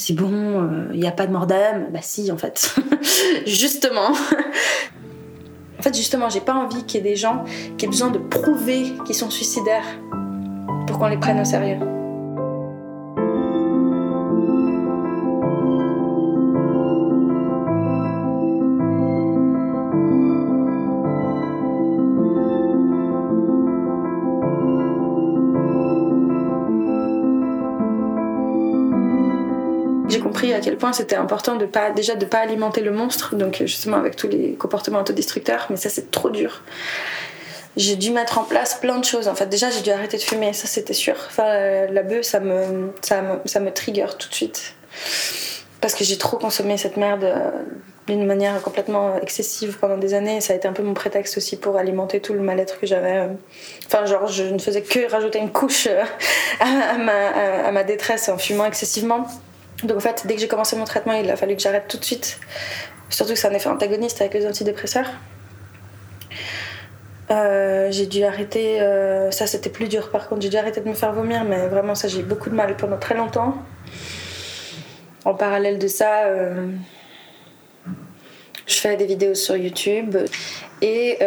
c'est 0.05 0.13
bon, 0.13 0.89
il 0.91 0.97
euh, 0.97 1.01
n'y 1.01 1.07
a 1.07 1.11
pas 1.11 1.27
de 1.27 1.31
mort 1.31 1.47
d'âme. 1.47 1.87
Bah 1.93 1.99
si, 2.01 2.29
en 2.31 2.37
fait. 2.37 2.75
justement. 3.45 4.11
en 4.11 5.81
fait, 5.81 5.95
justement, 5.95 6.29
j'ai 6.29 6.41
pas 6.41 6.55
envie 6.55 6.83
qu'il 6.83 7.01
y 7.01 7.07
ait 7.07 7.09
des 7.09 7.15
gens 7.15 7.45
qui 7.77 7.85
aient 7.85 7.89
besoin 7.89 8.11
de 8.11 8.19
prouver 8.19 8.93
qu'ils 9.05 9.15
sont 9.15 9.29
suicidaires 9.29 9.85
pour 10.87 10.99
qu'on 10.99 11.07
les 11.07 11.17
prenne 11.17 11.39
au 11.39 11.45
sérieux. 11.45 11.77
À 30.53 30.59
quel 30.59 30.77
point 30.77 30.93
c'était 30.93 31.15
important 31.15 31.55
de 31.55 31.65
pas 31.65 31.91
déjà 31.91 32.15
de 32.15 32.25
pas 32.25 32.39
alimenter 32.39 32.81
le 32.81 32.91
monstre, 32.91 33.35
donc 33.35 33.57
justement 33.65 33.97
avec 33.97 34.15
tous 34.15 34.27
les 34.27 34.53
comportements 34.53 34.99
autodestructeurs, 34.99 35.67
mais 35.69 35.77
ça 35.77 35.89
c'est 35.89 36.11
trop 36.11 36.29
dur. 36.29 36.61
J'ai 37.75 37.95
dû 37.95 38.11
mettre 38.11 38.37
en 38.37 38.43
place 38.43 38.75
plein 38.75 38.99
de 38.99 39.05
choses. 39.05 39.27
En 39.27 39.33
fait, 39.33 39.47
déjà 39.47 39.71
j'ai 39.71 39.81
dû 39.81 39.89
arrêter 39.89 40.17
de 40.17 40.21
fumer, 40.21 40.53
ça 40.53 40.67
c'était 40.67 40.93
sûr. 40.93 41.15
Enfin, 41.27 41.87
la 41.89 42.03
bœuf, 42.03 42.23
ça 42.23 42.39
me, 42.39 42.91
ça 43.01 43.21
me, 43.21 43.39
ça 43.45 43.59
me 43.59 43.71
trigger 43.71 44.07
tout 44.19 44.29
de 44.29 44.33
suite 44.33 44.75
parce 45.83 45.95
que 45.95 46.05
j'ai 46.05 46.17
trop 46.17 46.37
consommé 46.37 46.77
cette 46.77 46.95
merde 46.95 47.25
euh, 47.25 47.51
d'une 48.07 48.25
manière 48.25 48.61
complètement 48.61 49.19
excessive 49.21 49.77
pendant 49.81 49.97
des 49.97 50.13
années. 50.13 50.39
Ça 50.39 50.53
a 50.53 50.55
été 50.55 50.65
un 50.65 50.71
peu 50.71 50.81
mon 50.81 50.93
prétexte 50.93 51.35
aussi 51.35 51.57
pour 51.57 51.75
alimenter 51.75 52.21
tout 52.21 52.31
le 52.31 52.39
mal-être 52.39 52.79
que 52.79 52.87
j'avais. 52.87 53.27
Enfin, 53.85 54.05
genre, 54.05 54.27
je 54.27 54.43
ne 54.43 54.59
faisais 54.59 54.81
que 54.81 55.11
rajouter 55.11 55.39
une 55.39 55.51
couche 55.51 55.87
euh, 55.87 56.03
à 56.61 57.71
ma 57.71 57.83
détresse 57.83 58.29
en 58.29 58.37
fumant 58.37 58.65
excessivement. 58.65 59.27
Donc 59.83 59.97
en 59.97 59.99
fait, 59.99 60.23
dès 60.25 60.35
que 60.35 60.41
j'ai 60.41 60.47
commencé 60.47 60.75
mon 60.75 60.85
traitement, 60.85 61.13
il 61.13 61.29
a 61.29 61.35
fallu 61.35 61.55
que 61.55 61.61
j'arrête 61.61 61.87
tout 61.87 61.97
de 61.97 62.05
suite. 62.05 62.39
Surtout 63.09 63.33
que 63.33 63.39
c'est 63.39 63.47
un 63.47 63.53
effet 63.53 63.69
antagoniste 63.69 64.21
avec 64.21 64.33
les 64.33 64.47
antidépresseurs. 64.47 65.09
Euh, 67.31 67.87
j'ai 67.91 68.05
dû 68.05 68.23
arrêter, 68.23 68.81
euh, 68.81 69.31
ça 69.31 69.47
c'était 69.47 69.69
plus 69.69 69.87
dur 69.87 70.11
par 70.11 70.27
contre, 70.27 70.41
j'ai 70.41 70.49
dû 70.49 70.57
arrêter 70.57 70.81
de 70.81 70.89
me 70.89 70.93
faire 70.93 71.13
vomir, 71.13 71.45
mais 71.45 71.67
vraiment 71.67 71.95
ça 71.95 72.07
j'ai 72.09 72.19
eu 72.19 72.23
beaucoup 72.23 72.49
de 72.49 72.55
mal 72.55 72.75
pendant 72.75 72.97
très 72.97 73.15
longtemps. 73.15 73.55
En 75.23 75.33
parallèle 75.33 75.79
de 75.79 75.87
ça, 75.87 76.25
euh, 76.25 76.67
je 78.67 78.75
fais 78.75 78.97
des 78.97 79.05
vidéos 79.05 79.35
sur 79.35 79.55
YouTube 79.55 80.17
et 80.81 81.19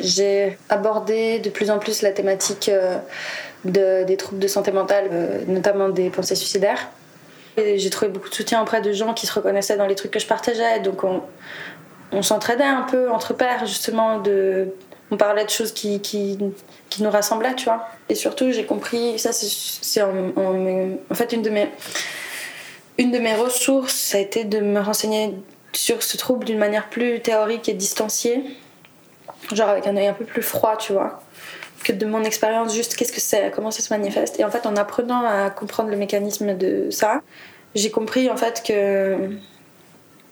j'ai 0.00 0.58
abordé 0.68 1.38
de 1.38 1.48
plus 1.48 1.70
en 1.70 1.78
plus 1.78 2.02
la 2.02 2.10
thématique 2.10 2.70
des 3.64 4.16
troubles 4.16 4.40
de 4.40 4.48
santé 4.48 4.72
mentale, 4.72 5.08
euh, 5.12 5.44
notamment 5.46 5.88
des 5.88 6.10
pensées 6.10 6.34
suicidaires. 6.34 6.88
J'ai 7.56 7.90
trouvé 7.90 8.10
beaucoup 8.10 8.30
de 8.30 8.34
soutien 8.34 8.62
auprès 8.62 8.80
de 8.80 8.92
gens 8.92 9.12
qui 9.12 9.26
se 9.26 9.32
reconnaissaient 9.32 9.76
dans 9.76 9.86
les 9.86 9.94
trucs 9.94 10.10
que 10.10 10.18
je 10.18 10.26
partageais, 10.26 10.80
donc 10.80 11.04
on, 11.04 11.20
on 12.10 12.22
s'entraidait 12.22 12.64
un 12.64 12.82
peu 12.82 13.10
entre 13.10 13.34
pairs, 13.34 13.66
justement. 13.66 14.22
On 15.10 15.16
parlait 15.18 15.44
de 15.44 15.50
choses 15.50 15.72
qui, 15.72 16.00
qui, 16.00 16.38
qui 16.88 17.02
nous 17.02 17.10
rassemblaient, 17.10 17.54
tu 17.54 17.66
vois. 17.66 17.86
Et 18.08 18.14
surtout, 18.14 18.50
j'ai 18.52 18.64
compris, 18.64 19.18
ça 19.18 19.30
c'est 19.32 20.02
en, 20.02 20.32
en, 20.36 21.14
fait 21.14 21.32
une 21.32 21.42
de 21.42 21.50
mes 21.50 21.68
une 22.98 23.10
de 23.10 23.18
mes 23.18 23.34
ressources, 23.34 23.94
ça 23.94 24.18
a 24.18 24.20
été 24.20 24.44
de 24.44 24.60
me 24.60 24.80
renseigner 24.80 25.34
sur 25.72 26.02
ce 26.02 26.16
trouble 26.16 26.44
d'une 26.44 26.58
manière 26.58 26.88
plus 26.88 27.20
théorique 27.20 27.68
et 27.68 27.74
distanciée, 27.74 28.44
genre 29.52 29.70
avec 29.70 29.86
un 29.86 29.96
œil 29.96 30.06
un 30.06 30.12
peu 30.12 30.24
plus 30.24 30.42
froid, 30.42 30.76
tu 30.76 30.92
vois 30.92 31.22
que 31.82 31.92
de 31.92 32.06
mon 32.06 32.22
expérience, 32.24 32.74
juste 32.74 32.96
qu'est-ce 32.96 33.12
que 33.12 33.20
c'est, 33.20 33.50
comment 33.54 33.70
ça 33.70 33.82
se 33.82 33.92
manifeste. 33.92 34.38
Et 34.40 34.44
en 34.44 34.50
fait, 34.50 34.66
en 34.66 34.76
apprenant 34.76 35.24
à 35.24 35.50
comprendre 35.50 35.90
le 35.90 35.96
mécanisme 35.96 36.56
de 36.56 36.90
ça, 36.90 37.22
j'ai 37.74 37.90
compris 37.90 38.30
en 38.30 38.36
fait 38.36 38.62
que 38.66 39.30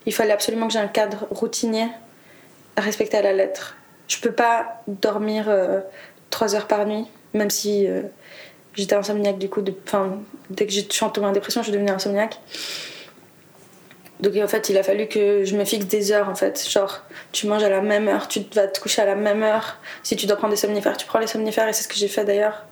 il 0.06 0.14
fallait 0.14 0.32
absolument 0.32 0.66
que 0.66 0.72
j'ai 0.72 0.78
un 0.78 0.88
cadre 0.88 1.26
routinier 1.30 1.88
à 2.76 2.80
respecter 2.80 3.16
à 3.16 3.22
la 3.22 3.32
lettre. 3.32 3.76
Je 4.08 4.18
peux 4.18 4.32
pas 4.32 4.82
dormir 4.88 5.46
euh, 5.48 5.80
trois 6.30 6.54
heures 6.54 6.66
par 6.66 6.86
nuit, 6.86 7.06
même 7.34 7.50
si 7.50 7.86
euh, 7.86 8.02
j'étais 8.74 8.94
insomniaque 8.94 9.38
du 9.38 9.48
coup. 9.48 9.62
De, 9.62 9.74
dès 10.50 10.66
que 10.66 10.72
je 10.72 10.80
suis 10.80 11.10
tombée 11.12 11.26
en 11.26 11.32
dépression, 11.32 11.62
je 11.62 11.66
suis 11.66 11.72
devenue 11.72 11.90
insomniaque. 11.90 12.40
Donc 14.20 14.36
en 14.36 14.48
fait, 14.48 14.68
il 14.68 14.76
a 14.76 14.82
fallu 14.82 15.06
que 15.06 15.44
je 15.44 15.56
me 15.56 15.64
fixe 15.64 15.86
des 15.86 16.12
heures 16.12 16.28
en 16.28 16.34
fait. 16.34 16.68
Genre, 16.68 17.02
tu 17.32 17.46
manges 17.46 17.62
à 17.62 17.68
la 17.68 17.80
même 17.80 18.08
heure, 18.08 18.28
tu 18.28 18.40
vas 18.54 18.66
te 18.66 18.80
coucher 18.80 19.02
à 19.02 19.06
la 19.06 19.14
même 19.14 19.42
heure. 19.42 19.78
Si 20.02 20.16
tu 20.16 20.26
dois 20.26 20.36
prendre 20.36 20.52
des 20.52 20.60
somnifères, 20.60 20.96
tu 20.96 21.06
prends 21.06 21.18
les 21.18 21.26
somnifères 21.26 21.68
et 21.68 21.72
c'est 21.72 21.84
ce 21.84 21.88
que 21.88 21.96
j'ai 21.96 22.08
fait 22.08 22.24
d'ailleurs. 22.24 22.66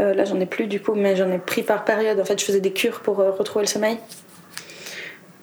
Euh, 0.00 0.14
là, 0.14 0.24
j'en 0.24 0.40
ai 0.40 0.46
plus 0.46 0.66
du 0.66 0.80
coup, 0.80 0.94
mais 0.94 1.16
j'en 1.16 1.30
ai 1.30 1.38
pris 1.38 1.62
par 1.62 1.84
période. 1.84 2.18
En 2.18 2.24
fait, 2.24 2.38
je 2.40 2.44
faisais 2.44 2.60
des 2.60 2.72
cures 2.72 3.00
pour 3.00 3.20
euh, 3.20 3.30
retrouver 3.30 3.64
le 3.64 3.68
sommeil. 3.68 3.98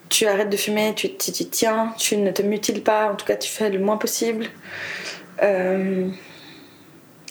Tu 0.08 0.26
arrêtes 0.26 0.50
de 0.50 0.56
fumer, 0.56 0.92
tu 0.96 1.14
t'y 1.14 1.48
tiens, 1.48 1.94
tu 1.96 2.16
ne 2.16 2.32
te 2.32 2.42
mutiles 2.42 2.82
pas, 2.82 3.10
en 3.12 3.14
tout 3.14 3.24
cas, 3.24 3.36
tu 3.36 3.48
fais 3.48 3.70
le 3.70 3.78
moins 3.78 3.96
possible. 3.96 4.46
Euh, 5.42 6.08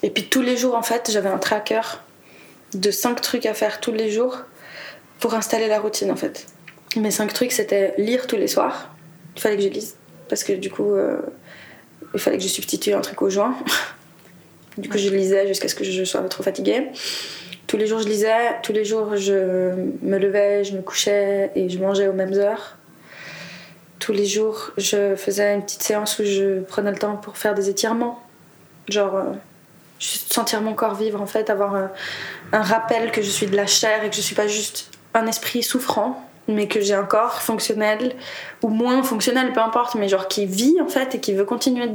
et 0.02 0.10
puis 0.10 0.30
tous 0.30 0.42
les 0.42 0.56
jours, 0.56 0.76
en 0.76 0.82
fait, 0.82 1.10
j'avais 1.12 1.28
un 1.28 1.38
tracker 1.38 1.82
de 2.74 2.92
5 2.92 3.20
trucs 3.22 3.46
à 3.46 3.54
faire 3.54 3.82
tous 3.82 3.92
les 3.92 4.10
jours 4.10 4.38
pour 5.20 5.34
installer 5.34 5.68
la 5.68 5.80
routine 5.80 6.12
en 6.12 6.16
fait. 6.16 6.46
Mes 6.96 7.12
cinq 7.12 7.34
trucs, 7.34 7.52
c'était 7.52 7.94
lire 7.98 8.26
tous 8.26 8.36
les 8.36 8.48
soirs. 8.48 8.90
Il 9.36 9.42
fallait 9.42 9.58
que 9.58 9.62
je 9.62 9.70
lise. 9.70 9.96
Parce 10.28 10.44
que 10.44 10.54
du 10.54 10.72
coup, 10.72 10.94
euh, 10.94 11.18
il 12.14 12.20
fallait 12.20 12.38
que 12.38 12.44
je 12.44 12.48
substitue 12.48 12.94
un 12.94 13.02
truc 13.02 13.22
au 13.22 13.30
joint. 13.30 13.56
du 14.78 14.90
coup, 14.90 14.98
je 14.98 15.10
lisais 15.10 15.48
jusqu'à 15.48 15.68
ce 15.68 15.76
que 15.76 15.84
je 15.84 16.04
sois 16.04 16.22
trop 16.24 16.44
fatiguée. 16.44 16.88
Tous 17.68 17.78
les 17.78 17.86
jours, 17.86 18.00
je 18.00 18.08
lisais. 18.08 18.60
Tous 18.64 18.74
les 18.74 18.86
jours, 18.86 19.16
je 19.16 19.74
me 20.02 20.18
levais, 20.18 20.64
je 20.64 20.76
me 20.76 20.82
couchais 20.82 21.52
et 21.56 21.70
je 21.70 21.78
mangeais 21.78 22.08
aux 22.08 22.14
mêmes 22.14 22.34
heures. 22.34 22.78
Tous 24.00 24.14
les 24.14 24.26
jours, 24.26 24.72
je 24.78 25.16
faisais 25.16 25.54
une 25.54 25.62
petite 25.62 25.84
séance 25.84 26.18
où 26.18 26.24
je 26.24 26.62
prenais 26.62 26.92
le 26.92 26.98
temps 26.98 27.18
pour 27.18 27.38
faire 27.38 27.54
des 27.54 27.70
étirements. 27.70 28.20
Genre, 28.88 29.16
euh, 29.16 29.24
juste 30.00 30.34
sentir 30.34 30.62
mon 30.62 30.74
corps 30.74 30.96
vivre, 30.96 31.22
en 31.22 31.28
fait, 31.28 31.52
avoir 31.52 31.76
un, 31.76 31.92
un 32.52 32.62
rappel 32.64 33.12
que 33.12 33.22
je 33.22 33.30
suis 33.30 33.46
de 33.46 33.56
la 33.56 33.68
chair 33.68 34.04
et 34.04 34.10
que 34.10 34.16
je 34.16 34.22
suis 34.22 34.36
pas 34.36 34.48
juste 34.48 34.90
un 35.14 35.28
esprit 35.28 35.62
souffrant 35.62 36.29
mais 36.50 36.68
que 36.68 36.82
j'ai 36.82 36.94
un 36.94 37.04
corps 37.04 37.42
fonctionnel 37.42 38.14
ou 38.64 38.70
moins 38.70 39.04
fonctionnel, 39.04 39.54
peu 39.54 39.62
importe, 39.62 39.96
mais 39.96 40.10
genre 40.10 40.28
qui 40.28 40.46
vit 40.46 40.78
en 40.82 40.88
fait 40.88 41.16
et 41.16 41.20
qui 41.20 41.34
veut 41.34 41.46
continuer 41.46 41.90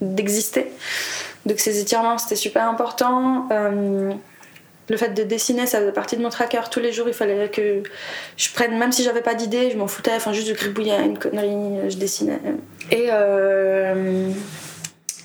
d'exister. 0.00 0.72
Donc 1.46 1.60
ces 1.60 1.80
étirements 1.80 2.18
c'était 2.18 2.36
super 2.36 2.68
important. 2.68 3.48
Euh, 3.52 4.12
le 4.88 4.96
fait 4.96 5.10
de 5.10 5.22
dessiner, 5.22 5.66
ça 5.66 5.78
faisait 5.78 5.92
partie 5.92 6.16
de 6.16 6.22
mon 6.22 6.28
tracker. 6.28 6.60
Tous 6.70 6.80
les 6.80 6.92
jours, 6.92 7.06
il 7.06 7.14
fallait 7.14 7.48
que 7.48 7.82
je 8.36 8.52
prenne, 8.52 8.76
même 8.76 8.90
si 8.90 9.04
j'avais 9.04 9.20
pas 9.20 9.34
d'idée, 9.34 9.70
je 9.70 9.76
m'en 9.76 9.86
foutais, 9.86 10.12
enfin 10.14 10.32
juste 10.32 10.48
je 10.48 10.54
gribouillais 10.54 11.04
une 11.04 11.18
connerie, 11.18 11.88
je 11.88 11.96
dessinais. 11.96 12.40
Et 12.90 13.06
euh, 13.10 14.30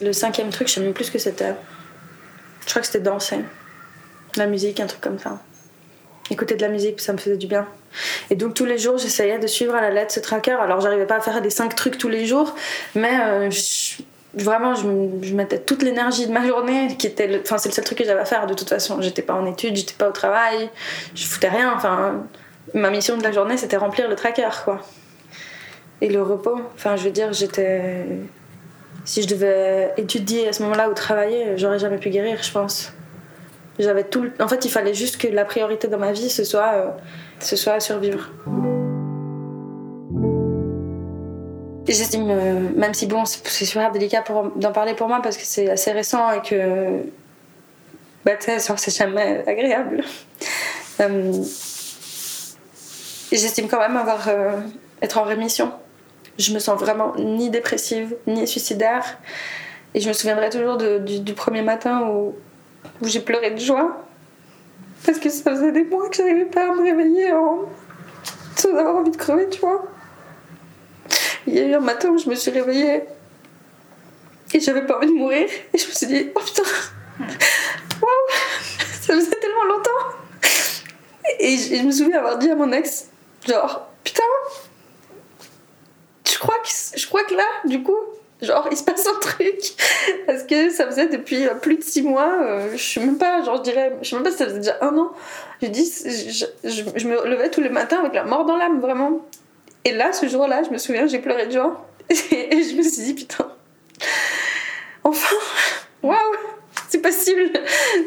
le 0.01 0.13
cinquième 0.13 0.49
truc, 0.49 0.67
je 0.67 0.73
sais 0.73 0.81
même 0.81 0.93
plus 0.93 1.05
ce 1.05 1.11
que 1.11 1.19
c'était. 1.19 1.53
Je 2.65 2.69
crois 2.69 2.81
que 2.81 2.85
c'était 2.85 2.99
danser. 2.99 3.39
La 4.35 4.45
musique, 4.45 4.79
un 4.79 4.85
truc 4.85 5.01
comme 5.01 5.19
ça. 5.19 5.39
Écouter 6.29 6.55
de 6.55 6.61
la 6.61 6.69
musique, 6.69 6.99
ça 6.99 7.13
me 7.13 7.17
faisait 7.17 7.37
du 7.37 7.47
bien. 7.47 7.67
Et 8.29 8.35
donc 8.35 8.53
tous 8.53 8.65
les 8.65 8.77
jours, 8.77 8.97
j'essayais 8.97 9.39
de 9.39 9.47
suivre 9.47 9.75
à 9.75 9.81
la 9.81 9.89
lettre 9.89 10.13
ce 10.13 10.19
tracker. 10.19 10.59
Alors 10.59 10.81
j'arrivais 10.81 11.05
pas 11.05 11.17
à 11.17 11.21
faire 11.21 11.41
des 11.41 11.49
5 11.49 11.75
trucs 11.75 11.97
tous 11.97 12.09
les 12.09 12.25
jours, 12.25 12.53
mais 12.95 13.17
euh, 13.21 13.49
vraiment, 14.33 14.75
je, 14.75 15.33
mettais 15.33 15.59
toute 15.59 15.83
l'énergie 15.83 16.27
de 16.27 16.31
ma 16.31 16.45
journée, 16.45 16.95
qui 16.97 17.07
était, 17.07 17.41
enfin 17.41 17.57
c'est 17.57 17.69
le 17.69 17.73
seul 17.73 17.85
truc 17.85 17.97
que 17.97 18.05
j'avais 18.05 18.21
à 18.21 18.25
faire 18.25 18.47
de 18.47 18.53
toute 18.53 18.69
façon. 18.69 19.01
J'étais 19.01 19.21
pas 19.21 19.33
en 19.33 19.45
études, 19.45 19.75
j'étais 19.75 19.95
pas 19.97 20.09
au 20.09 20.11
travail, 20.11 20.69
je 21.15 21.25
foutais 21.25 21.49
rien. 21.49 21.73
Enfin, 21.75 22.25
ma 22.73 22.89
mission 22.89 23.17
de 23.17 23.23
la 23.23 23.31
journée, 23.31 23.57
c'était 23.57 23.77
remplir 23.77 24.07
le 24.09 24.15
tracker, 24.15 24.49
quoi. 24.63 24.81
Et 26.01 26.09
le 26.09 26.21
repos, 26.21 26.59
enfin 26.75 26.95
je 26.95 27.03
veux 27.05 27.11
dire, 27.11 27.33
j'étais, 27.33 28.05
si 29.03 29.23
je 29.23 29.27
devais 29.27 29.93
étudier 29.97 30.47
à 30.47 30.53
ce 30.53 30.61
moment-là 30.63 30.89
ou 30.89 30.93
travailler, 30.93 31.57
j'aurais 31.57 31.79
jamais 31.79 31.97
pu 31.97 32.09
guérir, 32.09 32.43
je 32.43 32.51
pense. 32.51 32.91
J'avais 33.79 34.03
tout. 34.03 34.27
En 34.39 34.47
fait, 34.47 34.65
il 34.65 34.71
fallait 34.71 34.93
juste 34.93 35.17
que 35.17 35.27
la 35.27 35.45
priorité 35.45 35.87
dans 35.87 35.99
ma 35.99 36.11
vie, 36.11 36.29
ce 36.29 36.43
soit 36.43 36.73
euh, 36.73 36.89
ce 37.39 37.55
soit 37.55 37.79
survivre. 37.79 38.29
J'estime, 41.87 42.27
euh, 42.29 42.69
même 42.75 42.93
si 42.93 43.05
bon, 43.05 43.23
c'est 43.25 43.65
super 43.65 43.91
délicat 43.91 44.23
d'en 44.55 44.71
parler 44.71 44.93
pour 44.93 45.07
moi 45.07 45.21
parce 45.21 45.37
que 45.37 45.43
c'est 45.45 45.69
assez 45.69 45.91
récent 45.91 46.31
et 46.31 46.41
que. 46.41 47.03
Bah, 48.25 48.33
tu 48.35 48.51
sais, 48.51 48.59
c'est 48.59 48.95
jamais 48.95 49.43
agréable. 49.47 50.03
Euh, 50.99 51.31
j'estime 53.31 53.67
quand 53.67 53.77
même 53.77 53.97
avoir 53.97 54.27
être 55.03 55.19
en 55.19 55.23
rémission. 55.25 55.71
Je 56.39 56.51
me 56.55 56.57
sens 56.57 56.79
vraiment 56.79 57.13
ni 57.19 57.51
dépressive, 57.51 58.15
ni 58.25 58.47
suicidaire. 58.47 59.19
Et 59.93 59.99
je 59.99 60.07
me 60.07 60.13
souviendrai 60.13 60.49
toujours 60.49 60.77
du, 60.77 61.33
premier 61.33 61.61
matin 61.61 62.07
où, 62.07 62.35
où 63.01 63.07
j'ai 63.07 63.19
pleuré 63.19 63.51
de 63.51 63.59
joie. 63.59 64.03
Parce 65.05 65.19
que 65.19 65.29
ça 65.29 65.51
faisait 65.51 65.71
des 65.71 65.83
mois 65.83 66.09
que 66.09 66.15
j'arrivais 66.15 66.45
pas 66.45 66.71
à 66.71 66.73
me 66.73 66.81
réveiller 66.81 67.31
en... 67.31 67.69
sans 68.55 68.75
avoir 68.75 68.97
envie 68.97 69.11
de 69.11 69.17
crever, 69.17 69.47
tu 69.49 69.59
vois. 69.59 69.85
Il 71.45 71.55
y 71.55 71.59
a 71.59 71.63
eu 71.63 71.73
un 71.73 71.79
matin 71.79 72.09
où 72.09 72.17
je 72.17 72.29
me 72.29 72.35
suis 72.35 72.51
réveillée 72.51 73.03
et 74.53 74.59
j'avais 74.59 74.85
pas 74.85 74.97
envie 74.97 75.07
de 75.07 75.13
mourir. 75.13 75.47
Et 75.73 75.77
je 75.77 75.87
me 75.87 75.91
suis 75.91 76.07
dit, 76.07 76.29
oh 76.35 76.39
putain, 76.39 76.63
waouh, 78.01 78.09
ça 79.01 79.13
faisait 79.13 79.35
tellement 79.39 79.65
longtemps. 79.65 80.17
Et 81.39 81.57
je, 81.57 81.83
me 81.83 81.91
souviens 81.91 82.19
avoir 82.19 82.37
dit 82.37 82.49
à 82.49 82.55
mon 82.55 82.71
ex, 82.71 83.07
genre, 83.47 83.87
putain, 84.03 84.23
je 86.29 86.37
crois 86.39 86.57
que, 86.59 86.99
je 86.99 87.07
crois 87.07 87.23
que 87.23 87.35
là, 87.35 87.43
du 87.65 87.83
coup, 87.83 87.97
genre, 88.41 88.67
il 88.71 88.77
se 88.77 88.83
passe 88.83 89.07
un 89.07 89.19
truc. 89.19 89.59
Parce 90.25 90.43
que 90.43 90.69
ça 90.69 90.85
faisait 90.85 91.07
depuis 91.07 91.47
plus 91.61 91.77
de 91.77 91.83
six 91.83 92.01
mois, 92.01 92.41
euh, 92.41 92.71
je 92.73 92.77
suis 92.81 92.99
même 92.99 93.17
pas, 93.17 93.43
genre, 93.43 93.57
je 93.57 93.63
dirais, 93.63 93.93
je 94.01 94.09
sais 94.09 94.15
même 94.15 94.23
pas 94.23 94.31
si 94.31 94.37
ça 94.37 94.45
faisait 94.45 94.59
déjà 94.59 94.77
un 94.81 94.97
an. 94.97 95.11
Je 95.61 95.67
dis, 95.67 95.91
je, 96.05 96.45
je, 96.63 97.07
me 97.07 97.27
levais 97.27 97.49
tous 97.49 97.61
les 97.61 97.69
matins 97.69 97.99
avec 97.99 98.13
la 98.13 98.23
mort 98.23 98.45
dans 98.45 98.57
l'âme, 98.57 98.79
vraiment. 98.79 99.25
Et 99.85 99.91
là, 99.91 100.13
ce 100.13 100.27
jour-là, 100.27 100.63
je 100.63 100.69
me 100.69 100.77
souviens, 100.77 101.07
j'ai 101.07 101.19
pleuré 101.19 101.47
de 101.47 101.51
joie. 101.51 101.85
Et 102.09 102.63
je 102.63 102.75
me 102.75 102.83
suis 102.83 103.03
dit, 103.03 103.13
putain, 103.13 103.49
enfin, 105.03 105.35
waouh, 106.03 106.15
c'est 106.97 107.01
possible. 107.01 107.51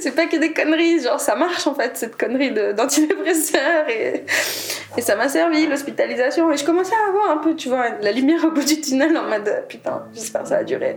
C'est 0.00 0.14
pas 0.14 0.26
que 0.26 0.37
des 0.37 0.53
conneries, 0.53 1.03
genre 1.03 1.20
ça 1.20 1.35
marche 1.37 1.66
en 1.66 1.74
fait, 1.74 1.96
cette 1.96 2.16
connerie 2.16 2.53
d'antidépresseur. 2.53 3.88
Et, 3.88 4.24
et 4.96 5.00
ça 5.00 5.16
m'a 5.16 5.29
servi, 5.29 5.66
l'hospitalisation. 5.66 6.50
Et 6.53 6.57
je 6.57 6.64
commençais 6.64 6.94
à 7.07 7.11
avoir 7.11 7.31
un 7.31 7.38
peu, 7.38 7.55
tu 7.55 7.68
vois, 7.68 7.90
la 8.00 8.12
lumière 8.12 8.44
au 8.44 8.50
bout 8.50 8.64
du 8.64 8.81
tunnel 8.81 9.16
en 9.16 9.29
mode 9.29 9.64
putain, 9.68 10.05
j'espère 10.14 10.42
que 10.42 10.48
ça 10.48 10.57
a 10.59 10.64
duré. 10.64 10.96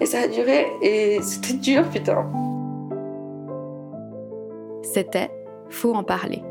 Et 0.00 0.06
ça 0.06 0.20
a 0.20 0.28
duré 0.28 0.66
et 0.82 1.20
c'était 1.22 1.54
dur, 1.54 1.84
putain. 1.90 2.26
C'était 4.82 5.30
Faut 5.70 5.94
en 5.94 6.04
parler. 6.04 6.42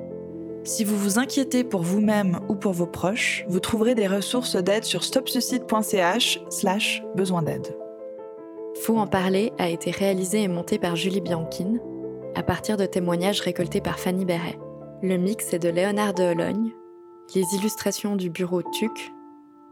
Si 0.64 0.86
vous 0.86 0.98
vous 0.98 1.20
inquiétez 1.20 1.66
pour 1.66 1.82
vous-même 1.82 2.40
ou 2.48 2.56
pour 2.56 2.72
vos 2.72 2.86
proches, 2.86 3.44
vous 3.50 3.60
trouverez 3.60 3.96
des 3.96 4.08
ressources 4.08 4.56
d'aide 4.56 4.86
sur 4.86 5.04
stopsuicide.ch 5.04 6.40
slash 6.50 7.04
besoin 7.16 7.42
d'aide. 7.42 7.76
Faut 8.82 8.98
en 8.98 9.08
parler 9.08 9.54
a 9.58 9.70
été 9.70 9.92
réalisé 9.92 10.44
et 10.44 10.48
monté 10.48 10.80
par 10.80 10.96
Julie 10.96 11.22
Bianchine, 11.22 11.80
à 12.36 12.44
partir 12.44 12.78
de 12.78 12.86
témoignages 12.86 13.42
récoltés 13.42 13.82
par 13.82 14.00
Fanny 14.00 14.26
Berret. 14.26 14.58
Le 15.02 15.18
mix 15.18 15.54
est 15.54 15.60
de 15.60 15.70
Léonard 15.70 16.14
de 16.14 16.24
Hologne, 16.24 16.72
les 17.36 17.56
illustrations 17.56 18.16
du 18.16 18.30
bureau 18.30 18.62
TUC 18.62 19.12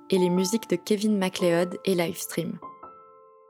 et 0.09 0.17
les 0.17 0.29
musiques 0.29 0.69
de 0.69 0.75
Kevin 0.75 1.17
MacLeod 1.17 1.79
et 1.85 1.95
Livestream. 1.95 2.59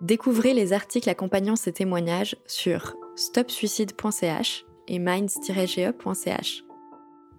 Découvrez 0.02 0.54
les 0.54 0.74
articles 0.74 1.10
accompagnant 1.10 1.56
ces 1.56 1.74
témoignages 1.74 2.36
sur 2.48 2.96
stopsuicide.ch 3.16 4.66
et 4.88 5.00
minds-ge.ch 5.00 6.64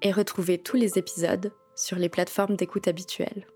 et 0.02 0.12
retrouvez 0.12 0.58
tous 0.58 0.76
les 0.76 0.98
épisodes 0.98 1.52
sur 1.74 1.96
les 1.96 2.08
plateformes 2.08 2.56
d'écoute 2.56 2.88
habituelles. 2.88 3.46